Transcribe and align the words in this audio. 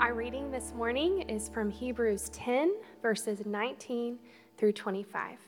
Our 0.00 0.14
reading 0.14 0.52
this 0.52 0.72
morning 0.74 1.22
is 1.22 1.48
from 1.48 1.70
Hebrews 1.70 2.28
10, 2.28 2.72
verses 3.02 3.44
19 3.44 4.20
through 4.56 4.72
25. 4.74 5.38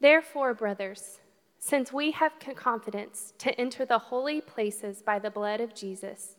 Therefore, 0.00 0.54
brothers, 0.54 1.20
since 1.58 1.92
we 1.92 2.12
have 2.12 2.32
confidence 2.56 3.34
to 3.36 3.60
enter 3.60 3.84
the 3.84 3.98
holy 3.98 4.40
places 4.40 5.02
by 5.02 5.18
the 5.18 5.30
blood 5.30 5.60
of 5.60 5.74
Jesus, 5.74 6.36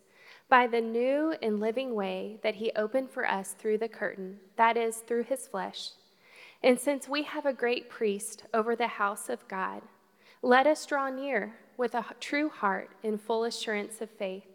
by 0.50 0.66
the 0.66 0.82
new 0.82 1.36
and 1.40 1.60
living 1.60 1.94
way 1.94 2.40
that 2.42 2.56
he 2.56 2.72
opened 2.76 3.12
for 3.12 3.28
us 3.28 3.52
through 3.60 3.78
the 3.78 3.88
curtain, 3.88 4.40
that 4.56 4.76
is, 4.76 4.98
through 4.98 5.26
his 5.26 5.48
flesh, 5.48 5.92
and 6.64 6.80
since 6.80 7.08
we 7.08 7.22
have 7.22 7.46
a 7.46 7.54
great 7.54 7.92
priest 7.92 8.44
over 8.56 8.76
the 8.76 8.88
house 8.88 9.30
of 9.30 9.48
God, 9.48 9.84
let 10.42 10.66
us 10.66 10.84
draw 10.88 11.12
near 11.12 11.58
with 11.78 11.94
a 11.94 12.06
true 12.20 12.50
heart 12.50 12.90
in 13.04 13.20
full 13.20 13.44
assurance 13.44 14.02
of 14.02 14.10
faith 14.10 14.55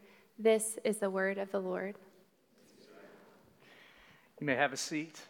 This 0.41 0.79
is 0.83 0.97
the 0.97 1.09
word 1.11 1.37
of 1.37 1.51
the 1.51 1.59
Lord. 1.59 1.93
You 4.39 4.47
may 4.47 4.55
have 4.55 4.73
a 4.73 4.77
seat. 4.77 5.21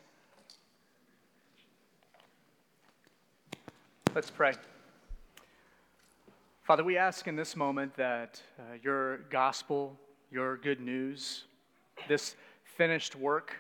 Let's 4.15 4.29
pray. 4.29 4.53
Father, 6.63 6.85
we 6.85 6.95
ask 6.95 7.27
in 7.27 7.35
this 7.35 7.57
moment 7.57 7.93
that 7.97 8.41
uh, 8.57 8.75
your 8.81 9.17
gospel, 9.29 9.99
your 10.31 10.55
good 10.55 10.79
news, 10.79 11.43
this 12.07 12.37
finished 12.63 13.13
work 13.13 13.57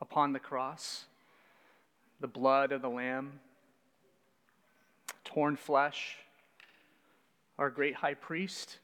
upon 0.00 0.32
the 0.32 0.38
cross, 0.38 1.06
the 2.20 2.28
blood 2.28 2.70
of 2.70 2.82
the 2.82 2.88
Lamb, 2.88 3.40
torn 5.24 5.56
flesh, 5.56 6.18
our 7.58 7.68
great 7.68 7.96
high 7.96 8.14
priest, 8.14 8.78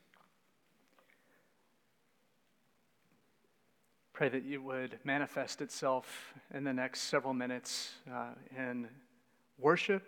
pray 4.21 4.29
that 4.29 4.45
you 4.45 4.61
would 4.61 4.99
manifest 5.03 5.63
itself 5.63 6.35
in 6.53 6.63
the 6.63 6.73
next 6.75 7.05
several 7.05 7.33
minutes 7.33 7.93
uh, 8.13 8.33
in 8.55 8.87
worship, 9.59 10.03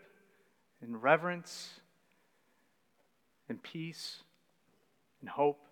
in 0.83 1.01
reverence, 1.01 1.81
in 3.49 3.57
peace, 3.57 4.19
in 5.23 5.29
hope. 5.29 5.65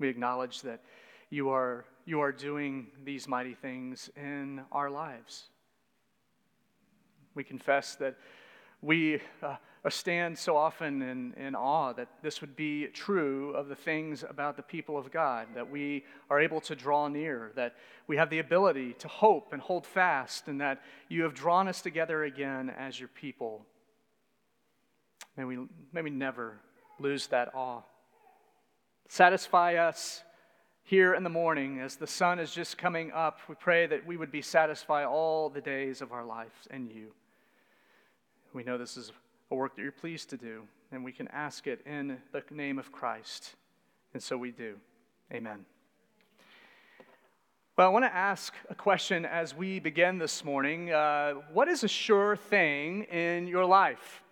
We 0.00 0.08
acknowledge 0.08 0.62
that 0.62 0.82
you 1.30 1.50
are, 1.50 1.84
you 2.06 2.18
are 2.18 2.32
doing 2.32 2.88
these 3.04 3.28
mighty 3.28 3.54
things 3.54 4.10
in 4.16 4.62
our 4.72 4.90
lives. 4.90 5.44
We 7.36 7.44
confess 7.44 7.94
that 7.94 8.16
we 8.82 9.20
uh, 9.44 9.54
stand 9.90 10.38
so 10.38 10.56
often 10.56 11.02
in, 11.02 11.32
in 11.34 11.54
awe 11.54 11.92
that 11.92 12.08
this 12.22 12.40
would 12.40 12.56
be 12.56 12.86
true 12.88 13.52
of 13.54 13.68
the 13.68 13.74
things 13.74 14.24
about 14.28 14.56
the 14.56 14.62
people 14.62 14.96
of 14.98 15.12
God, 15.12 15.48
that 15.54 15.70
we 15.70 16.04
are 16.30 16.40
able 16.40 16.60
to 16.62 16.74
draw 16.74 17.08
near, 17.08 17.52
that 17.56 17.74
we 18.06 18.16
have 18.16 18.30
the 18.30 18.38
ability 18.38 18.94
to 18.94 19.08
hope 19.08 19.52
and 19.52 19.60
hold 19.60 19.86
fast, 19.86 20.48
and 20.48 20.60
that 20.60 20.82
you 21.08 21.22
have 21.22 21.34
drawn 21.34 21.68
us 21.68 21.82
together 21.82 22.24
again 22.24 22.70
as 22.70 22.98
your 22.98 23.08
people. 23.08 23.66
May 25.36 25.44
we, 25.44 25.58
may 25.92 26.02
we 26.02 26.10
never 26.10 26.58
lose 26.98 27.26
that 27.28 27.54
awe. 27.54 27.82
Satisfy 29.08 29.74
us 29.76 30.22
here 30.82 31.14
in 31.14 31.22
the 31.22 31.30
morning 31.30 31.80
as 31.80 31.96
the 31.96 32.06
sun 32.06 32.38
is 32.38 32.52
just 32.52 32.78
coming 32.78 33.12
up. 33.12 33.40
We 33.48 33.54
pray 33.56 33.86
that 33.86 34.06
we 34.06 34.16
would 34.16 34.32
be 34.32 34.42
satisfied 34.42 35.04
all 35.04 35.50
the 35.50 35.60
days 35.60 36.00
of 36.00 36.12
our 36.12 36.24
lives 36.24 36.66
in 36.70 36.88
you. 36.88 37.12
We 38.54 38.64
know 38.64 38.78
this 38.78 38.96
is 38.96 39.12
a 39.50 39.54
work 39.54 39.76
that 39.76 39.82
you're 39.82 39.92
pleased 39.92 40.30
to 40.30 40.36
do, 40.36 40.62
and 40.90 41.04
we 41.04 41.12
can 41.12 41.28
ask 41.28 41.66
it 41.66 41.80
in 41.86 42.18
the 42.32 42.42
name 42.50 42.78
of 42.78 42.90
Christ. 42.90 43.54
And 44.12 44.22
so 44.22 44.36
we 44.36 44.50
do. 44.50 44.76
Amen. 45.32 45.64
Well, 47.76 47.86
I 47.86 47.90
want 47.90 48.06
to 48.06 48.14
ask 48.14 48.54
a 48.70 48.74
question 48.74 49.26
as 49.26 49.54
we 49.54 49.80
begin 49.80 50.18
this 50.18 50.44
morning. 50.44 50.90
Uh, 50.90 51.34
what 51.52 51.68
is 51.68 51.84
a 51.84 51.88
sure 51.88 52.34
thing 52.34 53.02
in 53.04 53.46
your 53.46 53.66
life? 53.66 54.22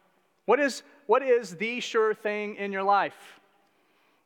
What 0.47 0.59
is, 0.59 0.83
what 1.07 1.23
is 1.23 1.57
the 1.57 1.81
sure 1.81 2.15
thing 2.15 2.57
in 2.57 2.73
your 2.73 2.83
life? 2.83 3.41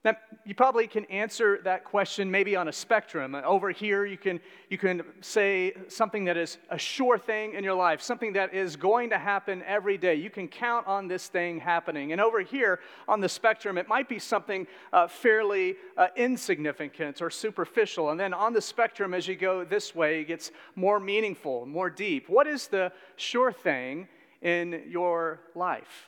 Now, 0.05 0.15
you 0.45 0.55
probably 0.55 0.87
can 0.87 1.07
answer 1.07 1.59
that 1.65 1.85
question 1.85 2.31
maybe 2.31 2.55
on 2.55 2.69
a 2.69 2.73
spectrum. 2.73 3.35
Over 3.35 3.73
here, 3.73 4.07
you 4.07 4.17
can, 4.17 4.39
you 4.71 4.79
can 4.79 5.03
say 5.21 5.75
something 5.89 6.25
that 6.27 6.37
is 6.37 6.59
a 6.71 6.79
sure 6.79 7.19
thing 7.19 7.55
in 7.55 7.65
your 7.65 7.75
life, 7.75 8.01
something 8.01 8.33
that 8.35 8.55
is 8.55 8.77
going 8.77 9.11
to 9.11 9.19
happen 9.19 9.61
every 9.67 9.99
day. 9.99 10.15
You 10.15 10.31
can 10.31 10.47
count 10.47 10.87
on 10.87 11.09
this 11.09 11.27
thing 11.27 11.59
happening. 11.59 12.13
And 12.13 12.21
over 12.21 12.41
here 12.43 12.79
on 13.09 13.21
the 13.21 13.29
spectrum, 13.29 13.77
it 13.77 13.89
might 13.89 14.09
be 14.09 14.21
something 14.21 14.69
uh, 14.93 15.09
fairly 15.09 15.75
uh, 15.97 16.07
insignificant 16.15 17.21
or 17.21 17.29
superficial. 17.29 18.11
And 18.11 18.21
then 18.21 18.33
on 18.33 18.53
the 18.53 18.63
spectrum, 18.63 19.15
as 19.15 19.27
you 19.27 19.35
go 19.35 19.65
this 19.65 19.97
way, 19.97 20.21
it 20.21 20.29
gets 20.29 20.53
more 20.77 21.01
meaningful, 21.01 21.67
more 21.67 21.91
deep. 21.91 22.29
What 22.29 22.47
is 22.47 22.69
the 22.69 22.93
sure 23.17 23.51
thing 23.51 24.07
in 24.43 24.85
your 24.87 25.41
life? 25.57 26.08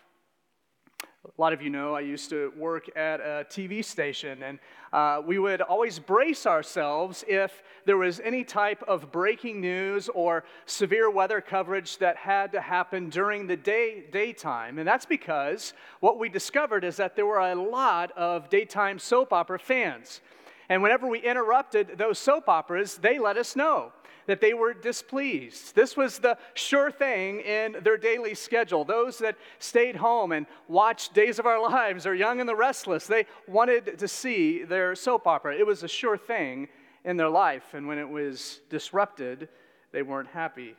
A 1.22 1.41
lot 1.41 1.53
of 1.53 1.60
you 1.60 1.69
know 1.69 1.94
I 1.94 2.00
used 2.00 2.31
to 2.31 2.50
work 2.56 2.88
at 2.97 3.20
a 3.20 3.44
TV 3.50 3.84
station, 3.84 4.42
and 4.42 4.58
uh, 4.91 5.20
we 5.22 5.38
would 5.38 5.60
always 5.60 5.98
brace 5.98 6.47
ourselves 6.47 7.26
if 7.28 7.62
there 7.84 7.98
was 7.98 8.20
any 8.20 8.42
type 8.42 8.82
of 8.88 9.12
breaking 9.12 9.60
news 9.60 10.09
or 10.14 10.44
severe 10.64 11.10
weather 11.10 11.42
coverage 11.42 11.98
that 11.98 12.16
had 12.16 12.53
to 12.53 12.60
happen 12.62 13.10
during 13.10 13.47
the 13.47 13.56
day, 13.56 14.04
daytime. 14.10 14.78
And 14.78 14.88
that's 14.88 15.04
because 15.04 15.75
what 16.00 16.19
we 16.19 16.30
discovered 16.30 16.84
is 16.84 16.97
that 16.97 17.16
there 17.16 17.26
were 17.26 17.41
a 17.41 17.54
lot 17.54 18.12
of 18.12 18.48
daytime 18.48 18.98
soap 18.98 19.34
opera 19.34 19.59
fans. 19.59 20.22
And 20.70 20.82
whenever 20.82 21.06
we 21.06 21.19
interrupted 21.19 21.98
those 21.98 22.19
soap 22.19 22.48
operas, 22.48 22.97
they 22.97 23.19
let 23.19 23.36
us 23.36 23.54
know 23.54 23.92
that 24.26 24.41
they 24.41 24.53
were 24.54 24.75
displeased. 24.75 25.75
This 25.75 25.97
was 25.97 26.19
the 26.19 26.36
sure 26.54 26.91
thing 26.91 27.41
in 27.41 27.76
their 27.82 27.97
daily 27.97 28.34
schedule. 28.34 28.84
Those 28.84 29.19
that 29.19 29.36
stayed 29.58 29.97
home 29.97 30.32
and 30.32 30.47
watched 30.69 31.14
Days 31.14 31.38
of 31.38 31.47
Our 31.47 31.60
Lives 31.60 32.06
or 32.06 32.14
Young 32.14 32.41
and 32.41 32.48
the 32.48 32.56
Restless, 32.56 33.06
they 33.06 33.26
wanted 33.48 33.98
to 33.98 34.09
see 34.09 34.64
their 34.64 34.94
soap 34.94 35.26
opera. 35.26 35.56
It 35.56 35.66
was 35.66 35.82
a 35.82 35.88
sure 35.88 36.16
thing 36.16 36.69
in 37.04 37.16
their 37.16 37.28
life. 37.28 37.75
And 37.75 37.86
when 37.88 37.98
it 37.98 38.09
was 38.09 38.60
disrupted, 38.69 39.48
they 39.92 40.03
weren't 40.03 40.28
happy. 40.28 40.76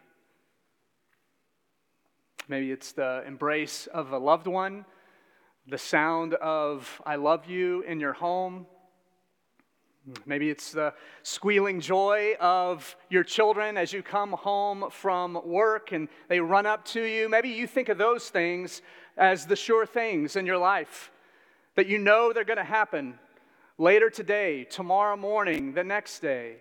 Maybe 2.48 2.72
it's 2.72 2.92
the 2.92 3.24
embrace 3.26 3.88
of 3.88 4.12
a 4.12 4.18
loved 4.18 4.48
one, 4.48 4.86
the 5.68 5.78
sound 5.78 6.34
of 6.36 7.02
I 7.06 7.16
love 7.16 7.46
you 7.46 7.82
in 7.82 8.00
your 8.00 8.14
home, 8.14 8.66
Hmm. 10.06 10.14
Maybe 10.26 10.50
it's 10.50 10.72
the 10.72 10.94
squealing 11.24 11.80
joy 11.80 12.36
of 12.40 12.96
your 13.10 13.24
children 13.24 13.78
as 13.78 13.94
you 13.94 14.02
come 14.02 14.32
home 14.32 14.86
from 14.90 15.40
work 15.46 15.92
and 15.92 16.08
they 16.28 16.40
run 16.40 16.66
up 16.66 16.86
to 16.86 17.04
you. 17.04 17.30
Maybe 17.30 17.50
you 17.50 17.68
think 17.68 17.90
of 17.90 17.98
those 17.98 18.30
things 18.30 18.82
as 19.18 19.46
the 19.46 19.56
sure 19.56 19.86
things 19.86 20.36
in 20.36 20.46
your 20.46 20.58
life 20.58 21.12
that 21.76 21.88
you 21.88 21.98
know 21.98 22.34
they're 22.34 22.44
going 22.44 22.58
to 22.58 22.64
happen 22.64 23.20
later 23.78 24.10
today, 24.10 24.64
tomorrow 24.64 25.16
morning, 25.16 25.74
the 25.74 25.84
next 25.84 26.20
day. 26.20 26.58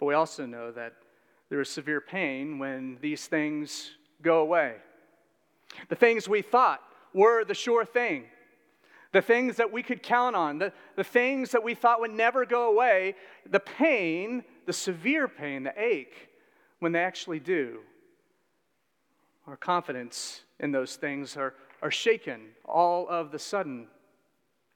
But 0.00 0.06
we 0.06 0.14
also 0.14 0.46
know 0.46 0.72
that 0.72 0.94
there 1.50 1.60
is 1.60 1.68
severe 1.68 2.00
pain 2.00 2.58
when 2.58 2.98
these 3.00 3.26
things 3.26 3.90
go 4.22 4.40
away. 4.40 4.76
The 5.88 5.94
things 5.94 6.28
we 6.28 6.42
thought 6.42 6.80
were 7.12 7.44
the 7.44 7.54
sure 7.54 7.84
thing 7.84 8.24
the 9.14 9.22
things 9.22 9.56
that 9.56 9.70
we 9.72 9.80
could 9.80 10.02
count 10.02 10.34
on, 10.34 10.58
the, 10.58 10.72
the 10.96 11.04
things 11.04 11.52
that 11.52 11.62
we 11.62 11.72
thought 11.72 12.00
would 12.00 12.10
never 12.10 12.44
go 12.44 12.68
away, 12.68 13.14
the 13.48 13.60
pain, 13.60 14.42
the 14.66 14.72
severe 14.72 15.28
pain, 15.28 15.62
the 15.62 15.72
ache, 15.80 16.30
when 16.80 16.90
they 16.90 16.98
actually 16.98 17.38
do. 17.38 17.78
Our 19.46 19.56
confidence 19.56 20.42
in 20.58 20.72
those 20.72 20.96
things 20.96 21.36
are, 21.36 21.54
are 21.80 21.92
shaken 21.92 22.40
all 22.64 23.08
of 23.08 23.30
the 23.30 23.38
sudden. 23.38 23.86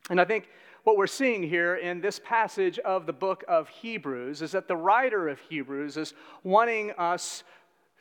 And 0.08 0.20
I 0.20 0.24
think 0.24 0.48
what 0.84 0.96
we're 0.96 1.08
seeing 1.08 1.42
here 1.42 1.74
in 1.74 2.00
this 2.00 2.20
passage 2.24 2.78
of 2.78 3.06
the 3.06 3.12
book 3.12 3.42
of 3.48 3.68
Hebrews 3.68 4.40
is 4.40 4.52
that 4.52 4.68
the 4.68 4.76
writer 4.76 5.28
of 5.28 5.40
Hebrews 5.40 5.96
is 5.96 6.14
wanting 6.44 6.92
us 6.92 7.42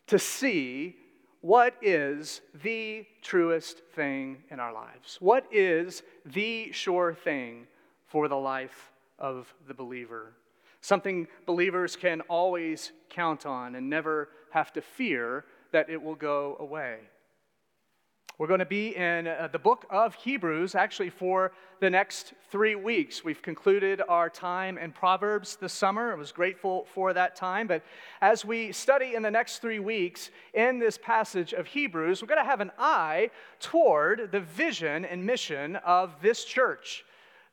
to 0.06 0.20
see 0.20 0.98
what 1.42 1.76
is 1.82 2.42
the 2.64 3.06
truest 3.22 3.82
thing 3.96 4.44
in 4.50 4.60
our 4.60 4.74
lives? 4.74 5.18
What 5.20 5.46
is 5.52 6.04
the 6.26 6.72
sure 6.72 7.14
thing 7.14 7.68
for 8.08 8.28
the 8.28 8.38
life 8.38 8.92
of 9.20 9.54
the 9.68 9.74
believer. 9.74 10.34
Something 10.82 11.28
believers 11.46 11.96
can 11.96 12.22
always 12.22 12.92
count 13.10 13.46
on 13.46 13.76
and 13.76 13.90
never 13.90 14.30
have 14.52 14.72
to 14.74 14.82
fear 14.82 15.46
that 15.72 15.90
it 15.90 16.02
will 16.02 16.16
go 16.16 16.56
away. 16.60 17.00
We're 18.40 18.46
going 18.46 18.60
to 18.60 18.66
be 18.66 18.96
in 18.96 19.26
uh, 19.26 19.50
the 19.52 19.58
book 19.58 19.88
of 19.90 20.14
Hebrews 20.14 20.76
actually 20.76 21.10
for 21.10 21.54
the 21.80 21.90
next 21.90 22.34
three 22.52 22.76
weeks. 22.76 23.24
We've 23.24 23.42
concluded 23.42 24.00
our 24.08 24.30
time 24.30 24.78
in 24.78 24.92
Proverbs 24.92 25.56
this 25.56 25.74
summer. 25.74 26.12
I 26.12 26.16
was 26.16 26.32
grateful 26.32 26.86
for 26.94 27.14
that 27.14 27.36
time. 27.36 27.66
But 27.66 27.82
as 28.22 28.46
we 28.46 28.72
study 28.72 29.16
in 29.16 29.24
the 29.24 29.32
next 29.32 29.58
three 29.58 29.80
weeks 29.80 30.30
in 30.54 30.78
this 30.78 31.00
passage 31.00 31.54
of 31.54 31.66
Hebrews, 31.66 32.22
we're 32.22 32.28
going 32.28 32.44
to 32.44 32.48
have 32.48 32.62
an 32.62 32.70
eye 32.78 33.32
toward 33.60 34.32
the 34.32 34.42
vision 34.42 35.04
and 35.04 35.26
mission 35.26 35.76
of 35.78 36.14
this 36.22 36.46
church, 36.46 37.06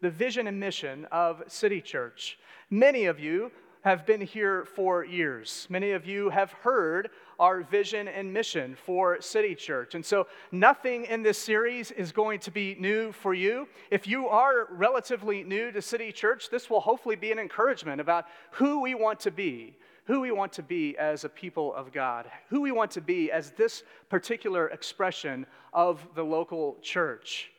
the 0.02 0.10
vision 0.10 0.46
and 0.46 0.60
mission 0.60 1.06
of 1.10 1.44
City 1.46 1.80
Church. 1.80 2.38
Many 2.68 3.06
of 3.06 3.18
you 3.18 3.50
have 3.84 4.04
been 4.04 4.20
here 4.20 4.66
for 4.66 5.02
years. 5.02 5.66
Many 5.70 5.92
of 5.92 6.06
you 6.06 6.28
have 6.28 6.52
heard 6.52 7.08
our 7.38 7.62
vision 7.62 8.08
and 8.08 8.32
mission 8.32 8.76
for 8.76 9.20
City 9.20 9.54
Church. 9.54 9.94
And 9.94 10.04
so, 10.04 10.26
nothing 10.52 11.04
in 11.06 11.22
this 11.22 11.38
series 11.38 11.90
is 11.90 12.12
going 12.12 12.40
to 12.40 12.50
be 12.50 12.76
new 12.78 13.12
for 13.12 13.34
you. 13.34 13.68
If 13.90 14.06
you 14.06 14.28
are 14.28 14.68
relatively 14.70 15.42
new 15.42 15.70
to 15.72 15.82
City 15.82 16.12
Church, 16.12 16.50
this 16.50 16.68
will 16.68 16.80
hopefully 16.80 17.16
be 17.16 17.32
an 17.32 17.38
encouragement 17.38 18.00
about 18.00 18.26
who 18.52 18.82
we 18.82 18.94
want 18.94 19.20
to 19.20 19.30
be. 19.30 19.76
Who 20.06 20.20
we 20.20 20.32
want 20.32 20.52
to 20.54 20.62
be 20.62 20.98
as 20.98 21.24
a 21.24 21.30
people 21.30 21.74
of 21.74 21.90
God, 21.90 22.30
who 22.50 22.60
we 22.60 22.72
want 22.72 22.90
to 22.90 23.00
be 23.00 23.32
as 23.32 23.52
this 23.52 23.84
particular 24.10 24.68
expression 24.68 25.46
of 25.72 26.06
the 26.14 26.22
local 26.22 26.76
church. 26.82 27.53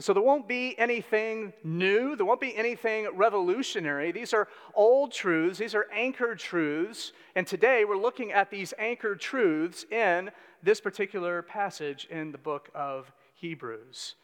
So 0.00 0.14
there 0.14 0.22
won't 0.22 0.48
be 0.48 0.78
anything 0.78 1.52
new, 1.62 2.16
there 2.16 2.24
won't 2.24 2.40
be 2.40 2.56
anything 2.56 3.08
revolutionary. 3.14 4.10
These 4.10 4.32
are 4.32 4.48
old 4.74 5.12
truths, 5.12 5.58
these 5.58 5.74
are 5.74 5.86
anchored 5.92 6.38
truths. 6.38 7.12
And 7.34 7.46
today 7.46 7.84
we're 7.84 7.98
looking 7.98 8.32
at 8.32 8.50
these 8.50 8.72
anchored 8.78 9.20
truths 9.20 9.84
in 9.90 10.30
this 10.62 10.80
particular 10.80 11.42
passage 11.42 12.06
in 12.10 12.32
the 12.32 12.38
book 12.38 12.70
of 12.74 13.12
Hebrews. 13.34 14.14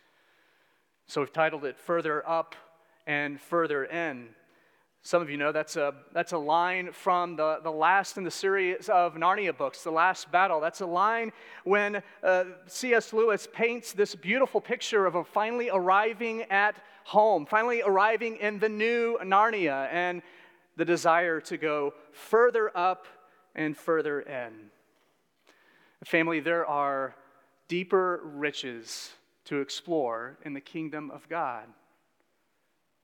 So 1.06 1.20
we've 1.20 1.32
titled 1.32 1.65
it 1.67 1.79
Further 1.79 2.26
Up 2.26 2.55
and 3.06 3.38
Further 3.38 3.85
In. 3.85 4.29
Some 5.08 5.22
of 5.22 5.31
you 5.31 5.38
know 5.38 5.52
that's 5.52 5.76
a, 5.76 5.94
that's 6.12 6.32
a 6.32 6.38
line 6.38 6.93
from 6.93 7.34
the, 7.34 7.60
the 7.62 7.72
last 7.72 8.19
in 8.19 8.25
the 8.25 8.31
series 8.31 8.90
of 8.90 9.14
Narnia 9.14 9.56
books, 9.56 9.82
The 9.82 9.90
Last 9.90 10.31
Battle. 10.31 10.60
That's 10.60 10.82
a 10.82 10.87
line 10.87 11.32
when 11.64 12.02
uh, 12.22 12.44
C.S. 12.66 13.14
Lewis 13.14 13.49
paints 13.50 13.94
this 13.94 14.14
beautiful 14.14 14.60
picture 14.60 15.06
of 15.06 15.26
finally 15.26 15.70
arriving 15.72 16.43
at 16.50 16.76
home, 17.05 17.46
finally 17.46 17.81
arriving 17.81 18.37
in 18.37 18.58
the 18.58 18.69
new 18.69 19.16
Narnia, 19.25 19.88
and 19.90 20.20
the 20.76 20.84
desire 20.84 21.40
to 21.40 21.56
go 21.56 21.94
further 22.12 22.70
up 22.76 23.06
and 23.55 23.75
further 23.75 24.20
in. 24.20 24.52
Family, 26.05 26.40
there 26.40 26.66
are 26.66 27.14
deeper 27.66 28.20
riches 28.25 29.12
to 29.46 29.62
explore 29.62 30.37
in 30.44 30.52
the 30.52 30.60
kingdom 30.60 31.10
of 31.10 31.26
God. 31.31 31.64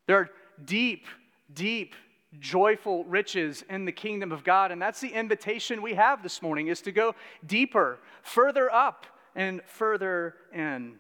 There 0.07 0.19
are 0.19 0.29
deep 0.63 1.07
deep, 1.53 1.95
joyful 2.39 3.05
riches 3.05 3.65
in 3.69 3.85
the 3.85 3.93
kingdom 3.93 4.33
of 4.33 4.45
God. 4.45 4.73
And 4.73 4.81
that's 4.81 5.01
the 5.01 5.09
invitation 5.09 5.83
we 5.83 5.95
have 5.95 6.23
this 6.23 6.43
morning 6.43 6.69
is 6.69 6.81
to 6.83 6.93
go 6.93 7.15
deeper, 7.47 7.99
further 8.23 8.73
up, 8.73 9.07
and 9.35 9.61
further 9.67 10.35
in. 10.53 10.97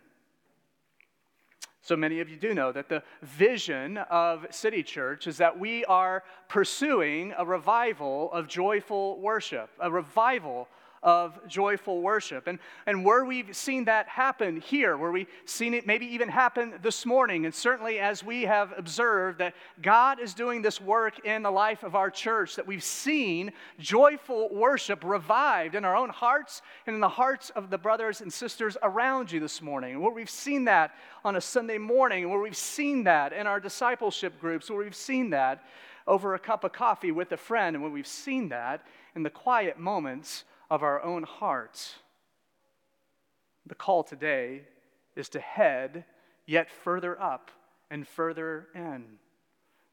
So 1.82 1.96
many 1.96 2.20
of 2.20 2.30
you 2.30 2.36
do 2.36 2.54
know 2.54 2.72
that 2.72 2.88
the 2.88 3.02
vision 3.22 3.98
of 3.98 4.46
City 4.50 4.82
Church 4.82 5.26
is 5.26 5.36
that 5.36 5.58
we 5.58 5.84
are 5.84 6.24
pursuing 6.48 7.34
a 7.36 7.44
revival 7.44 8.32
of 8.32 8.48
joyful 8.48 9.20
worship, 9.20 9.68
a 9.78 9.90
revival 9.90 10.68
of 11.04 11.38
joyful 11.46 12.00
worship. 12.00 12.46
And, 12.46 12.58
and 12.86 13.04
where 13.04 13.26
we've 13.26 13.54
seen 13.54 13.84
that 13.84 14.08
happen 14.08 14.60
here, 14.60 14.96
where 14.96 15.12
we've 15.12 15.28
seen 15.44 15.74
it 15.74 15.86
maybe 15.86 16.06
even 16.06 16.30
happen 16.30 16.74
this 16.82 17.04
morning, 17.04 17.44
and 17.44 17.54
certainly 17.54 18.00
as 18.00 18.24
we 18.24 18.42
have 18.42 18.72
observed 18.76 19.38
that 19.38 19.54
God 19.82 20.18
is 20.18 20.32
doing 20.32 20.62
this 20.62 20.80
work 20.80 21.24
in 21.26 21.42
the 21.42 21.50
life 21.50 21.82
of 21.82 21.94
our 21.94 22.10
church, 22.10 22.56
that 22.56 22.66
we've 22.66 22.82
seen 22.82 23.52
joyful 23.78 24.48
worship 24.52 25.04
revived 25.04 25.74
in 25.74 25.84
our 25.84 25.94
own 25.94 26.08
hearts 26.08 26.62
and 26.86 26.94
in 26.94 27.00
the 27.00 27.08
hearts 27.08 27.50
of 27.50 27.68
the 27.68 27.78
brothers 27.78 28.22
and 28.22 28.32
sisters 28.32 28.78
around 28.82 29.30
you 29.30 29.40
this 29.40 29.60
morning. 29.60 30.00
Where 30.00 30.10
we've 30.10 30.30
seen 30.30 30.64
that 30.64 30.94
on 31.22 31.36
a 31.36 31.40
Sunday 31.40 31.78
morning, 31.78 32.30
where 32.30 32.40
we've 32.40 32.56
seen 32.56 33.04
that 33.04 33.34
in 33.34 33.46
our 33.46 33.60
discipleship 33.60 34.40
groups, 34.40 34.70
where 34.70 34.78
we've 34.78 34.96
seen 34.96 35.30
that 35.30 35.62
over 36.06 36.34
a 36.34 36.38
cup 36.38 36.64
of 36.64 36.72
coffee 36.72 37.12
with 37.12 37.30
a 37.32 37.36
friend, 37.36 37.76
and 37.76 37.82
when 37.82 37.92
we've 37.92 38.06
seen 38.06 38.48
that 38.48 38.86
in 39.14 39.22
the 39.22 39.30
quiet 39.30 39.78
moments 39.78 40.44
of 40.70 40.82
our 40.82 41.02
own 41.02 41.22
hearts. 41.22 41.94
The 43.66 43.74
call 43.74 44.02
today 44.02 44.62
is 45.16 45.28
to 45.30 45.40
head 45.40 46.04
yet 46.46 46.70
further 46.70 47.20
up 47.20 47.50
and 47.90 48.06
further 48.06 48.68
in. 48.74 49.04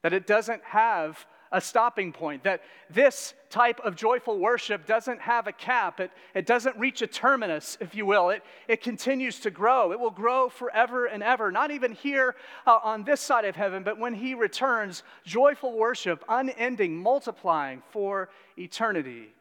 That 0.01 0.13
it 0.13 0.25
doesn't 0.25 0.63
have 0.63 1.25
a 1.53 1.61
stopping 1.61 2.13
point, 2.13 2.43
that 2.43 2.61
this 2.89 3.33
type 3.49 3.81
of 3.81 3.95
joyful 3.95 4.39
worship 4.39 4.87
doesn't 4.87 5.19
have 5.19 5.47
a 5.47 5.51
cap, 5.51 5.99
it, 5.99 6.09
it 6.33 6.45
doesn't 6.45 6.77
reach 6.77 7.01
a 7.01 7.07
terminus, 7.07 7.77
if 7.81 7.93
you 7.93 8.05
will. 8.05 8.29
It, 8.29 8.41
it 8.69 8.81
continues 8.81 9.39
to 9.41 9.51
grow. 9.51 9.91
It 9.91 9.99
will 9.99 10.11
grow 10.11 10.47
forever 10.47 11.05
and 11.05 11.21
ever, 11.21 11.51
not 11.51 11.69
even 11.69 11.91
here 11.91 12.35
uh, 12.65 12.79
on 12.83 13.03
this 13.03 13.19
side 13.19 13.43
of 13.43 13.57
heaven, 13.57 13.83
but 13.83 13.99
when 13.99 14.13
He 14.13 14.33
returns, 14.33 15.03
joyful 15.25 15.77
worship, 15.77 16.23
unending, 16.29 16.97
multiplying 16.97 17.83
for 17.91 18.29
eternity 18.57 19.33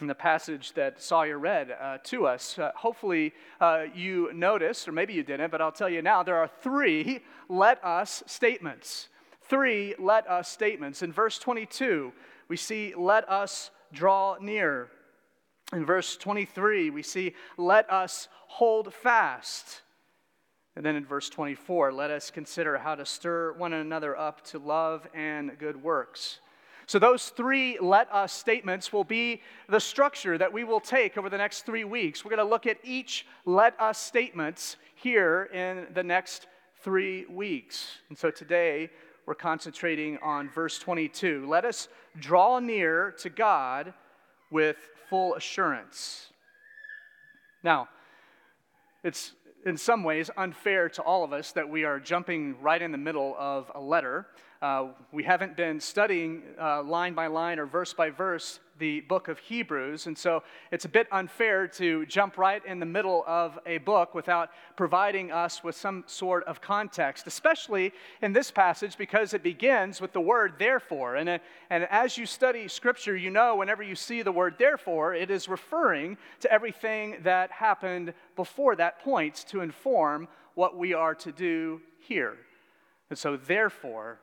in 0.00 0.06
the 0.06 0.14
passage 0.14 0.72
that 0.72 1.00
Sawyer 1.02 1.38
read 1.38 1.70
uh, 1.70 1.98
to 2.04 2.26
us. 2.26 2.58
Uh, 2.58 2.72
hopefully, 2.74 3.32
uh, 3.60 3.84
you 3.94 4.32
noticed, 4.32 4.88
or 4.88 4.92
maybe 4.92 5.12
you 5.12 5.22
didn't, 5.22 5.50
but 5.50 5.60
I'll 5.60 5.72
tell 5.72 5.88
you 5.88 6.02
now 6.02 6.22
there 6.22 6.36
are 6.36 6.50
three 6.62 7.20
let 7.48 7.82
us 7.84 8.22
statements. 8.26 9.08
Three 9.42 9.94
let 9.98 10.28
us 10.28 10.48
statements. 10.48 11.02
In 11.02 11.12
verse 11.12 11.38
22, 11.38 12.12
we 12.48 12.56
see 12.56 12.94
let 12.96 13.28
us 13.28 13.70
draw 13.92 14.36
near. 14.40 14.88
In 15.72 15.84
verse 15.84 16.16
23, 16.16 16.90
we 16.90 17.02
see 17.02 17.34
let 17.56 17.90
us 17.90 18.28
hold 18.46 18.92
fast. 18.92 19.82
And 20.76 20.84
then 20.84 20.96
in 20.96 21.04
verse 21.04 21.28
24, 21.28 21.92
let 21.92 22.10
us 22.10 22.30
consider 22.30 22.78
how 22.78 22.94
to 22.94 23.04
stir 23.04 23.52
one 23.52 23.72
another 23.72 24.16
up 24.16 24.44
to 24.46 24.58
love 24.58 25.06
and 25.14 25.58
good 25.58 25.82
works. 25.82 26.38
So, 26.90 26.98
those 26.98 27.28
three 27.28 27.78
let 27.78 28.12
us 28.12 28.32
statements 28.32 28.92
will 28.92 29.04
be 29.04 29.42
the 29.68 29.78
structure 29.78 30.36
that 30.36 30.52
we 30.52 30.64
will 30.64 30.80
take 30.80 31.16
over 31.16 31.30
the 31.30 31.38
next 31.38 31.64
three 31.64 31.84
weeks. 31.84 32.24
We're 32.24 32.32
going 32.32 32.44
to 32.44 32.50
look 32.50 32.66
at 32.66 32.78
each 32.82 33.28
let 33.44 33.80
us 33.80 33.96
statements 33.96 34.76
here 34.96 35.48
in 35.54 35.86
the 35.94 36.02
next 36.02 36.48
three 36.82 37.26
weeks. 37.26 37.98
And 38.08 38.18
so 38.18 38.32
today, 38.32 38.90
we're 39.24 39.36
concentrating 39.36 40.18
on 40.18 40.50
verse 40.50 40.80
22. 40.80 41.46
Let 41.48 41.64
us 41.64 41.86
draw 42.18 42.58
near 42.58 43.14
to 43.20 43.30
God 43.30 43.94
with 44.50 44.76
full 45.08 45.36
assurance. 45.36 46.32
Now, 47.62 47.88
it's 49.04 49.30
in 49.64 49.76
some 49.76 50.04
ways 50.04 50.30
unfair 50.36 50.88
to 50.88 51.02
all 51.02 51.24
of 51.24 51.32
us 51.32 51.52
that 51.52 51.68
we 51.68 51.84
are 51.84 52.00
jumping 52.00 52.60
right 52.60 52.80
in 52.80 52.92
the 52.92 52.98
middle 52.98 53.34
of 53.38 53.70
a 53.74 53.80
letter. 53.80 54.26
Uh, 54.62 54.88
we 55.12 55.24
haven't 55.24 55.56
been 55.56 55.80
studying 55.80 56.42
uh, 56.60 56.82
line 56.82 57.14
by 57.14 57.26
line 57.26 57.58
or 57.58 57.66
verse 57.66 57.92
by 57.92 58.10
verse 58.10 58.60
the 58.80 59.00
book 59.02 59.28
of 59.28 59.38
Hebrews, 59.38 60.08
and 60.08 60.18
so 60.18 60.42
it's 60.72 60.84
a 60.84 60.88
bit 60.88 61.06
unfair 61.12 61.68
to 61.68 62.04
jump 62.06 62.36
right 62.36 62.64
in 62.66 62.80
the 62.80 62.86
middle 62.86 63.22
of 63.28 63.56
a 63.66 63.78
book 63.78 64.14
without 64.14 64.50
providing 64.76 65.30
us 65.30 65.62
with 65.62 65.76
some 65.76 66.02
sort 66.08 66.42
of 66.44 66.60
context, 66.60 67.28
especially 67.28 67.92
in 68.22 68.32
this 68.32 68.50
passage 68.50 68.96
because 68.98 69.32
it 69.34 69.44
begins 69.44 70.00
with 70.00 70.12
the 70.12 70.20
word 70.20 70.54
therefore. 70.58 71.14
And, 71.14 71.28
uh, 71.28 71.38
and 71.70 71.86
as 71.90 72.18
you 72.18 72.26
study 72.26 72.66
Scripture, 72.66 73.16
you 73.16 73.30
know 73.30 73.54
whenever 73.54 73.84
you 73.84 73.94
see 73.94 74.22
the 74.22 74.32
word 74.32 74.56
therefore, 74.58 75.14
it 75.14 75.30
is 75.30 75.48
referring 75.48 76.18
to 76.40 76.50
everything 76.50 77.18
that 77.22 77.52
happened 77.52 78.12
before 78.34 78.74
that 78.76 79.00
point 79.00 79.44
to 79.48 79.60
inform 79.60 80.26
what 80.54 80.76
we 80.76 80.94
are 80.94 81.14
to 81.14 81.30
do 81.30 81.80
here. 81.98 82.36
And 83.10 83.18
so, 83.18 83.36
therefore, 83.36 84.20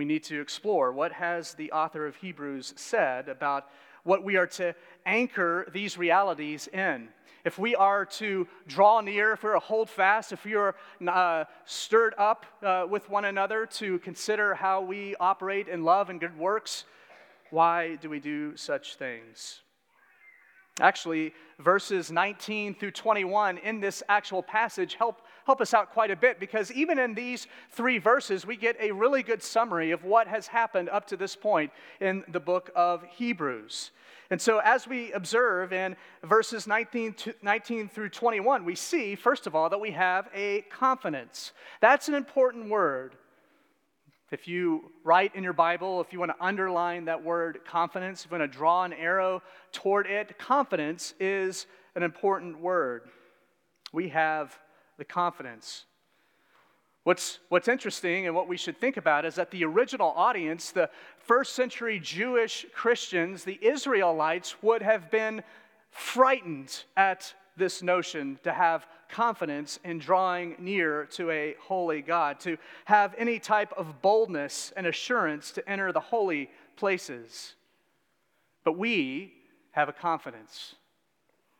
we 0.00 0.06
need 0.06 0.24
to 0.24 0.40
explore 0.40 0.92
what 0.92 1.12
has 1.12 1.52
the 1.52 1.70
author 1.72 2.06
of 2.06 2.16
Hebrews 2.16 2.72
said 2.74 3.28
about 3.28 3.68
what 4.02 4.24
we 4.24 4.38
are 4.38 4.46
to 4.46 4.74
anchor 5.04 5.68
these 5.74 5.98
realities 5.98 6.68
in. 6.68 7.10
If 7.44 7.58
we 7.58 7.74
are 7.74 8.06
to 8.06 8.48
draw 8.66 9.02
near, 9.02 9.34
if 9.34 9.42
we're 9.42 9.52
to 9.52 9.58
hold 9.58 9.90
fast, 9.90 10.32
if 10.32 10.46
are 10.54 10.74
uh, 11.06 11.44
stirred 11.66 12.14
up 12.16 12.46
uh, 12.62 12.86
with 12.88 13.10
one 13.10 13.26
another 13.26 13.66
to 13.66 13.98
consider 13.98 14.54
how 14.54 14.80
we 14.80 15.16
operate 15.20 15.68
in 15.68 15.84
love 15.84 16.08
and 16.08 16.18
good 16.18 16.38
works, 16.38 16.86
why 17.50 17.96
do 17.96 18.08
we 18.08 18.20
do 18.20 18.56
such 18.56 18.94
things? 18.94 19.60
Actually, 20.80 21.34
verses 21.58 22.10
19 22.10 22.74
through 22.74 22.92
21 22.92 23.58
in 23.58 23.80
this 23.80 24.02
actual 24.08 24.42
passage 24.42 24.94
help 24.94 25.20
help 25.50 25.60
us 25.60 25.74
out 25.74 25.90
quite 25.90 26.12
a 26.12 26.16
bit 26.16 26.38
because 26.38 26.70
even 26.70 26.96
in 26.96 27.12
these 27.12 27.48
three 27.70 27.98
verses, 27.98 28.46
we 28.46 28.56
get 28.56 28.76
a 28.78 28.92
really 28.92 29.20
good 29.20 29.42
summary 29.42 29.90
of 29.90 30.04
what 30.04 30.28
has 30.28 30.46
happened 30.46 30.88
up 30.88 31.08
to 31.08 31.16
this 31.16 31.34
point 31.34 31.72
in 32.00 32.22
the 32.28 32.38
book 32.38 32.70
of 32.76 33.02
Hebrews. 33.10 33.90
And 34.30 34.40
so, 34.40 34.60
as 34.60 34.86
we 34.86 35.10
observe 35.10 35.72
in 35.72 35.96
verses 36.22 36.68
19, 36.68 37.14
to, 37.14 37.34
19 37.42 37.88
through 37.88 38.10
21, 38.10 38.64
we 38.64 38.76
see, 38.76 39.16
first 39.16 39.48
of 39.48 39.56
all, 39.56 39.68
that 39.70 39.80
we 39.80 39.90
have 39.90 40.28
a 40.32 40.60
confidence. 40.70 41.50
That's 41.80 42.06
an 42.06 42.14
important 42.14 42.70
word. 42.70 43.16
If 44.30 44.46
you 44.46 44.92
write 45.02 45.34
in 45.34 45.42
your 45.42 45.52
Bible, 45.52 46.00
if 46.00 46.12
you 46.12 46.20
want 46.20 46.30
to 46.30 46.44
underline 46.44 47.06
that 47.06 47.24
word 47.24 47.58
confidence, 47.66 48.24
if 48.24 48.30
you 48.30 48.38
want 48.38 48.52
to 48.52 48.56
draw 48.56 48.84
an 48.84 48.92
arrow 48.92 49.42
toward 49.72 50.06
it, 50.06 50.38
confidence 50.38 51.12
is 51.18 51.66
an 51.96 52.04
important 52.04 52.60
word. 52.60 53.02
We 53.92 54.10
have 54.10 54.56
the 55.00 55.04
confidence. 55.04 55.86
What's, 57.04 57.38
what's 57.48 57.68
interesting 57.68 58.26
and 58.26 58.36
what 58.36 58.48
we 58.48 58.58
should 58.58 58.78
think 58.78 58.98
about 58.98 59.24
is 59.24 59.36
that 59.36 59.50
the 59.50 59.64
original 59.64 60.12
audience, 60.14 60.70
the 60.70 60.90
first 61.16 61.54
century 61.54 61.98
Jewish 61.98 62.66
Christians, 62.74 63.42
the 63.42 63.58
Israelites, 63.62 64.62
would 64.62 64.82
have 64.82 65.10
been 65.10 65.42
frightened 65.90 66.84
at 66.98 67.32
this 67.56 67.82
notion 67.82 68.38
to 68.44 68.52
have 68.52 68.86
confidence 69.08 69.78
in 69.84 69.98
drawing 69.98 70.56
near 70.58 71.06
to 71.06 71.30
a 71.30 71.56
holy 71.60 72.02
God, 72.02 72.38
to 72.40 72.58
have 72.84 73.14
any 73.16 73.38
type 73.38 73.72
of 73.78 74.02
boldness 74.02 74.72
and 74.76 74.86
assurance 74.86 75.50
to 75.52 75.68
enter 75.68 75.92
the 75.92 76.00
holy 76.00 76.50
places. 76.76 77.54
But 78.64 78.76
we 78.76 79.32
have 79.72 79.88
a 79.88 79.94
confidence, 79.94 80.74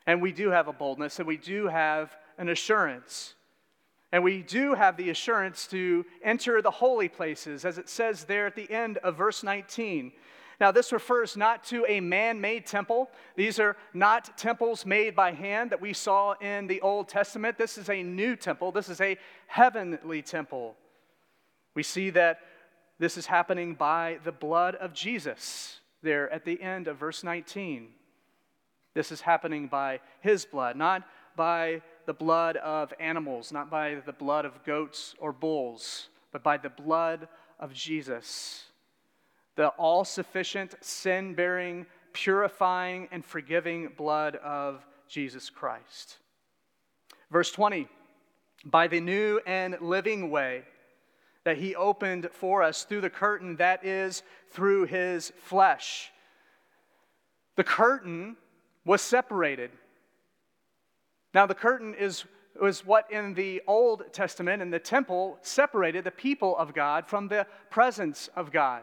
and 0.06 0.20
we 0.20 0.30
do 0.30 0.50
have 0.50 0.68
a 0.68 0.72
boldness, 0.74 1.18
and 1.18 1.26
we 1.26 1.38
do 1.38 1.66
have 1.66 2.14
an 2.40 2.48
assurance. 2.48 3.34
And 4.10 4.24
we 4.24 4.42
do 4.42 4.74
have 4.74 4.96
the 4.96 5.10
assurance 5.10 5.68
to 5.68 6.04
enter 6.24 6.60
the 6.60 6.70
holy 6.70 7.08
places, 7.08 7.64
as 7.64 7.78
it 7.78 7.88
says 7.88 8.24
there 8.24 8.46
at 8.46 8.56
the 8.56 8.68
end 8.68 8.98
of 8.98 9.16
verse 9.16 9.44
19. 9.44 10.10
Now, 10.58 10.72
this 10.72 10.92
refers 10.92 11.36
not 11.36 11.62
to 11.64 11.86
a 11.86 12.00
man 12.00 12.40
made 12.40 12.66
temple. 12.66 13.10
These 13.36 13.60
are 13.60 13.76
not 13.94 14.36
temples 14.36 14.84
made 14.84 15.14
by 15.14 15.32
hand 15.32 15.70
that 15.70 15.80
we 15.80 15.92
saw 15.92 16.32
in 16.40 16.66
the 16.66 16.80
Old 16.80 17.08
Testament. 17.08 17.56
This 17.56 17.78
is 17.78 17.88
a 17.88 18.02
new 18.02 18.34
temple, 18.36 18.72
this 18.72 18.88
is 18.88 19.00
a 19.00 19.16
heavenly 19.46 20.22
temple. 20.22 20.76
We 21.74 21.82
see 21.82 22.10
that 22.10 22.40
this 22.98 23.16
is 23.16 23.26
happening 23.26 23.74
by 23.74 24.18
the 24.24 24.32
blood 24.32 24.74
of 24.74 24.92
Jesus 24.92 25.78
there 26.02 26.28
at 26.30 26.44
the 26.44 26.60
end 26.60 26.88
of 26.88 26.98
verse 26.98 27.22
19. 27.22 27.88
This 28.92 29.12
is 29.12 29.20
happening 29.20 29.68
by 29.68 30.00
his 30.20 30.44
blood, 30.44 30.76
not 30.76 31.04
by 31.36 31.80
the 32.06 32.12
blood 32.12 32.56
of 32.58 32.92
animals, 32.98 33.52
not 33.52 33.70
by 33.70 33.96
the 34.06 34.12
blood 34.12 34.44
of 34.44 34.64
goats 34.64 35.14
or 35.18 35.32
bulls, 35.32 36.08
but 36.32 36.42
by 36.42 36.56
the 36.56 36.70
blood 36.70 37.28
of 37.58 37.72
Jesus, 37.72 38.64
the 39.56 39.68
all 39.68 40.04
sufficient, 40.04 40.74
sin 40.80 41.34
bearing, 41.34 41.86
purifying, 42.12 43.08
and 43.10 43.24
forgiving 43.24 43.88
blood 43.96 44.36
of 44.36 44.84
Jesus 45.08 45.50
Christ. 45.50 46.16
Verse 47.30 47.50
20 47.52 47.88
by 48.64 48.86
the 48.86 49.00
new 49.00 49.40
and 49.46 49.76
living 49.80 50.30
way 50.30 50.62
that 51.44 51.56
he 51.56 51.74
opened 51.74 52.28
for 52.32 52.62
us 52.62 52.84
through 52.84 53.00
the 53.00 53.10
curtain 53.10 53.56
that 53.56 53.84
is 53.84 54.22
through 54.50 54.84
his 54.84 55.32
flesh. 55.44 56.10
The 57.56 57.64
curtain 57.64 58.36
was 58.84 59.00
separated. 59.00 59.70
Now, 61.32 61.46
the 61.46 61.54
curtain 61.54 61.94
is, 61.94 62.24
was 62.60 62.84
what 62.84 63.10
in 63.10 63.34
the 63.34 63.62
Old 63.66 64.12
Testament 64.12 64.62
in 64.62 64.70
the 64.70 64.78
temple 64.78 65.38
separated 65.42 66.04
the 66.04 66.10
people 66.10 66.56
of 66.56 66.74
God 66.74 67.06
from 67.06 67.28
the 67.28 67.46
presence 67.70 68.28
of 68.34 68.52
God. 68.52 68.82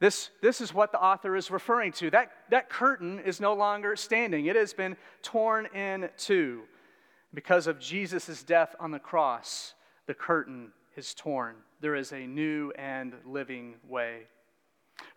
This, 0.00 0.30
this 0.40 0.60
is 0.60 0.72
what 0.72 0.92
the 0.92 1.02
author 1.02 1.34
is 1.34 1.50
referring 1.50 1.92
to. 1.92 2.10
That, 2.10 2.30
that 2.50 2.70
curtain 2.70 3.18
is 3.18 3.40
no 3.40 3.54
longer 3.54 3.96
standing, 3.96 4.46
it 4.46 4.56
has 4.56 4.72
been 4.72 4.96
torn 5.22 5.66
in 5.74 6.08
two. 6.16 6.62
Because 7.34 7.66
of 7.66 7.78
Jesus' 7.78 8.42
death 8.42 8.74
on 8.80 8.90
the 8.90 8.98
cross, 8.98 9.74
the 10.06 10.14
curtain 10.14 10.72
is 10.96 11.12
torn. 11.12 11.56
There 11.80 11.94
is 11.94 12.12
a 12.12 12.26
new 12.26 12.72
and 12.78 13.12
living 13.26 13.74
way. 13.86 14.22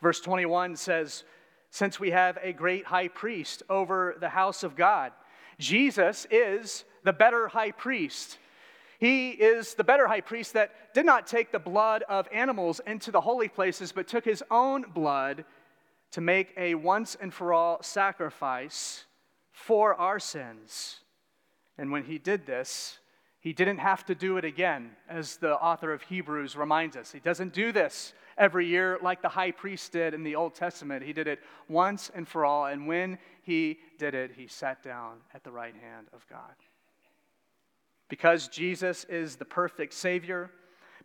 Verse 0.01 0.19
21 0.19 0.75
says, 0.75 1.23
Since 1.69 1.99
we 1.99 2.11
have 2.11 2.37
a 2.41 2.51
great 2.51 2.85
high 2.85 3.07
priest 3.07 3.63
over 3.69 4.15
the 4.19 4.29
house 4.29 4.63
of 4.63 4.75
God, 4.75 5.13
Jesus 5.61 6.27
is 6.29 6.83
the 7.03 7.13
better 7.13 7.47
high 7.47 7.71
priest. 7.71 8.37
He 8.99 9.29
is 9.29 9.75
the 9.75 9.83
better 9.83 10.07
high 10.07 10.21
priest 10.21 10.53
that 10.53 10.93
did 10.93 11.05
not 11.05 11.25
take 11.25 11.51
the 11.51 11.59
blood 11.59 12.03
of 12.09 12.27
animals 12.31 12.81
into 12.85 13.11
the 13.11 13.21
holy 13.21 13.47
places, 13.47 13.91
but 13.91 14.07
took 14.07 14.25
his 14.25 14.43
own 14.51 14.83
blood 14.93 15.45
to 16.11 16.21
make 16.21 16.53
a 16.57 16.75
once 16.75 17.15
and 17.19 17.33
for 17.33 17.53
all 17.53 17.81
sacrifice 17.81 19.05
for 19.51 19.95
our 19.95 20.19
sins. 20.19 20.99
And 21.77 21.91
when 21.91 22.03
he 22.03 22.17
did 22.17 22.45
this, 22.45 22.99
he 23.39 23.53
didn't 23.53 23.79
have 23.79 24.05
to 24.05 24.13
do 24.13 24.37
it 24.37 24.45
again, 24.45 24.91
as 25.09 25.37
the 25.37 25.55
author 25.55 25.93
of 25.93 26.03
Hebrews 26.03 26.55
reminds 26.55 26.95
us. 26.95 27.11
He 27.11 27.19
doesn't 27.19 27.53
do 27.53 27.71
this 27.71 28.13
every 28.37 28.67
year 28.67 28.97
like 29.01 29.21
the 29.21 29.29
high 29.29 29.51
priest 29.51 29.91
did 29.91 30.13
in 30.13 30.23
the 30.23 30.35
Old 30.35 30.55
Testament. 30.55 31.03
He 31.03 31.13
did 31.13 31.27
it 31.27 31.39
once 31.67 32.11
and 32.13 32.27
for 32.27 32.45
all. 32.45 32.65
And 32.65 32.87
when 32.87 33.17
he 33.43 33.79
did 33.97 34.13
it, 34.15 34.31
he 34.35 34.47
sat 34.47 34.83
down 34.83 35.17
at 35.33 35.43
the 35.43 35.51
right 35.51 35.75
hand 35.75 36.07
of 36.13 36.25
God. 36.27 36.55
Because 38.09 38.47
Jesus 38.47 39.05
is 39.05 39.37
the 39.37 39.45
perfect 39.45 39.93
Savior, 39.93 40.51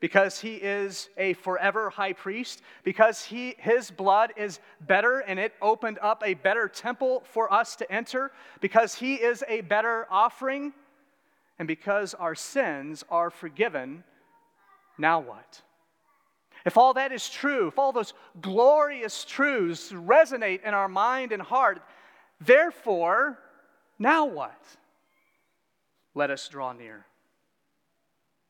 because 0.00 0.40
he 0.40 0.56
is 0.56 1.09
a 1.16 1.33
forever 1.35 1.88
high 1.88 2.12
priest, 2.12 2.62
because 2.85 3.23
he, 3.23 3.54
his 3.59 3.90
blood 3.90 4.33
is 4.37 4.59
better 4.80 5.21
and 5.21 5.38
it 5.38 5.54
opened 5.62 5.99
up 6.02 6.23
a 6.25 6.35
better 6.35 6.68
temple 6.68 7.23
for 7.33 7.52
us 7.52 7.76
to 7.76 7.90
enter, 7.90 8.33
because 8.61 8.95
he 8.95 9.14
is 9.14 9.45
a 9.49 9.61
better 9.62 10.06
offering, 10.11 10.73
and 11.59 11.66
because 11.66 12.12
our 12.14 12.35
sins 12.35 13.04
are 13.09 13.30
forgiven, 13.30 14.04
now 14.99 15.21
what? 15.21 15.62
If 16.66 16.76
all 16.76 16.94
that 16.94 17.12
is 17.12 17.30
true, 17.30 17.68
if 17.68 17.78
all 17.78 17.92
those 17.92 18.12
glorious 18.40 19.25
truths 19.25 19.92
resonate 19.92 20.64
in 20.64 20.75
our 20.75 20.88
mind 20.88 21.30
and 21.30 21.40
heart, 21.40 21.80
therefore, 22.40 23.38
now 24.00 24.25
what? 24.25 24.61
Let 26.16 26.32
us 26.32 26.49
draw 26.49 26.73
near. 26.73 27.06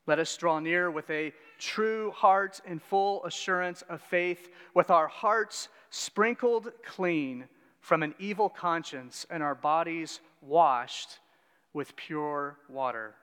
Let 0.07 0.19
us 0.19 0.35
draw 0.35 0.61
near 0.61 0.91
with 0.91 1.11
a 1.11 1.35
true 1.59 2.11
heart 2.13 2.61
and 2.67 2.81
full 2.83 3.23
assurance 3.27 3.83
of 3.83 4.01
faith, 4.01 4.49
with 4.73 4.91
our 4.91 5.09
hearts 5.09 5.69
sprinkled 5.91 6.73
clean 6.83 7.45
from 7.81 8.03
an 8.03 8.15
evil 8.19 8.49
conscience 8.49 9.27
and 9.29 9.43
our 9.43 9.55
bodies 9.55 10.21
washed 10.41 11.19
with 11.75 11.95
pure 11.97 12.57
water. 12.71 13.15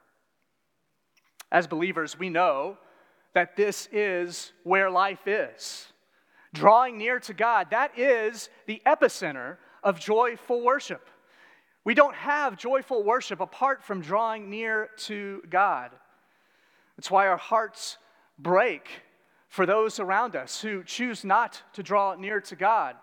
As 1.51 1.65
believers, 1.65 2.19
we 2.19 2.29
know 2.29 2.77
that 3.33 3.55
this 3.55 3.89
is 3.91 4.53
where 4.63 4.89
life 4.89 5.27
is. 5.27 5.87
Drawing 6.53 6.97
near 6.97 7.19
to 7.21 7.33
God, 7.33 7.67
that 7.71 7.97
is 7.97 8.49
the 8.67 8.81
epicenter 8.85 9.57
of 9.83 9.99
joyful 9.99 10.63
worship. 10.63 11.09
We 11.83 11.93
don't 11.93 12.15
have 12.15 12.57
joyful 12.57 13.03
worship 13.03 13.39
apart 13.39 13.83
from 13.83 14.01
drawing 14.01 14.49
near 14.49 14.89
to 14.97 15.41
God. 15.49 15.91
That's 16.95 17.11
why 17.11 17.27
our 17.27 17.37
hearts 17.37 17.97
break 18.37 18.87
for 19.49 19.65
those 19.65 19.99
around 19.99 20.35
us 20.35 20.61
who 20.61 20.83
choose 20.83 21.23
not 21.23 21.61
to 21.73 21.83
draw 21.83 22.15
near 22.15 22.39
to 22.41 22.55
God. 22.55 22.95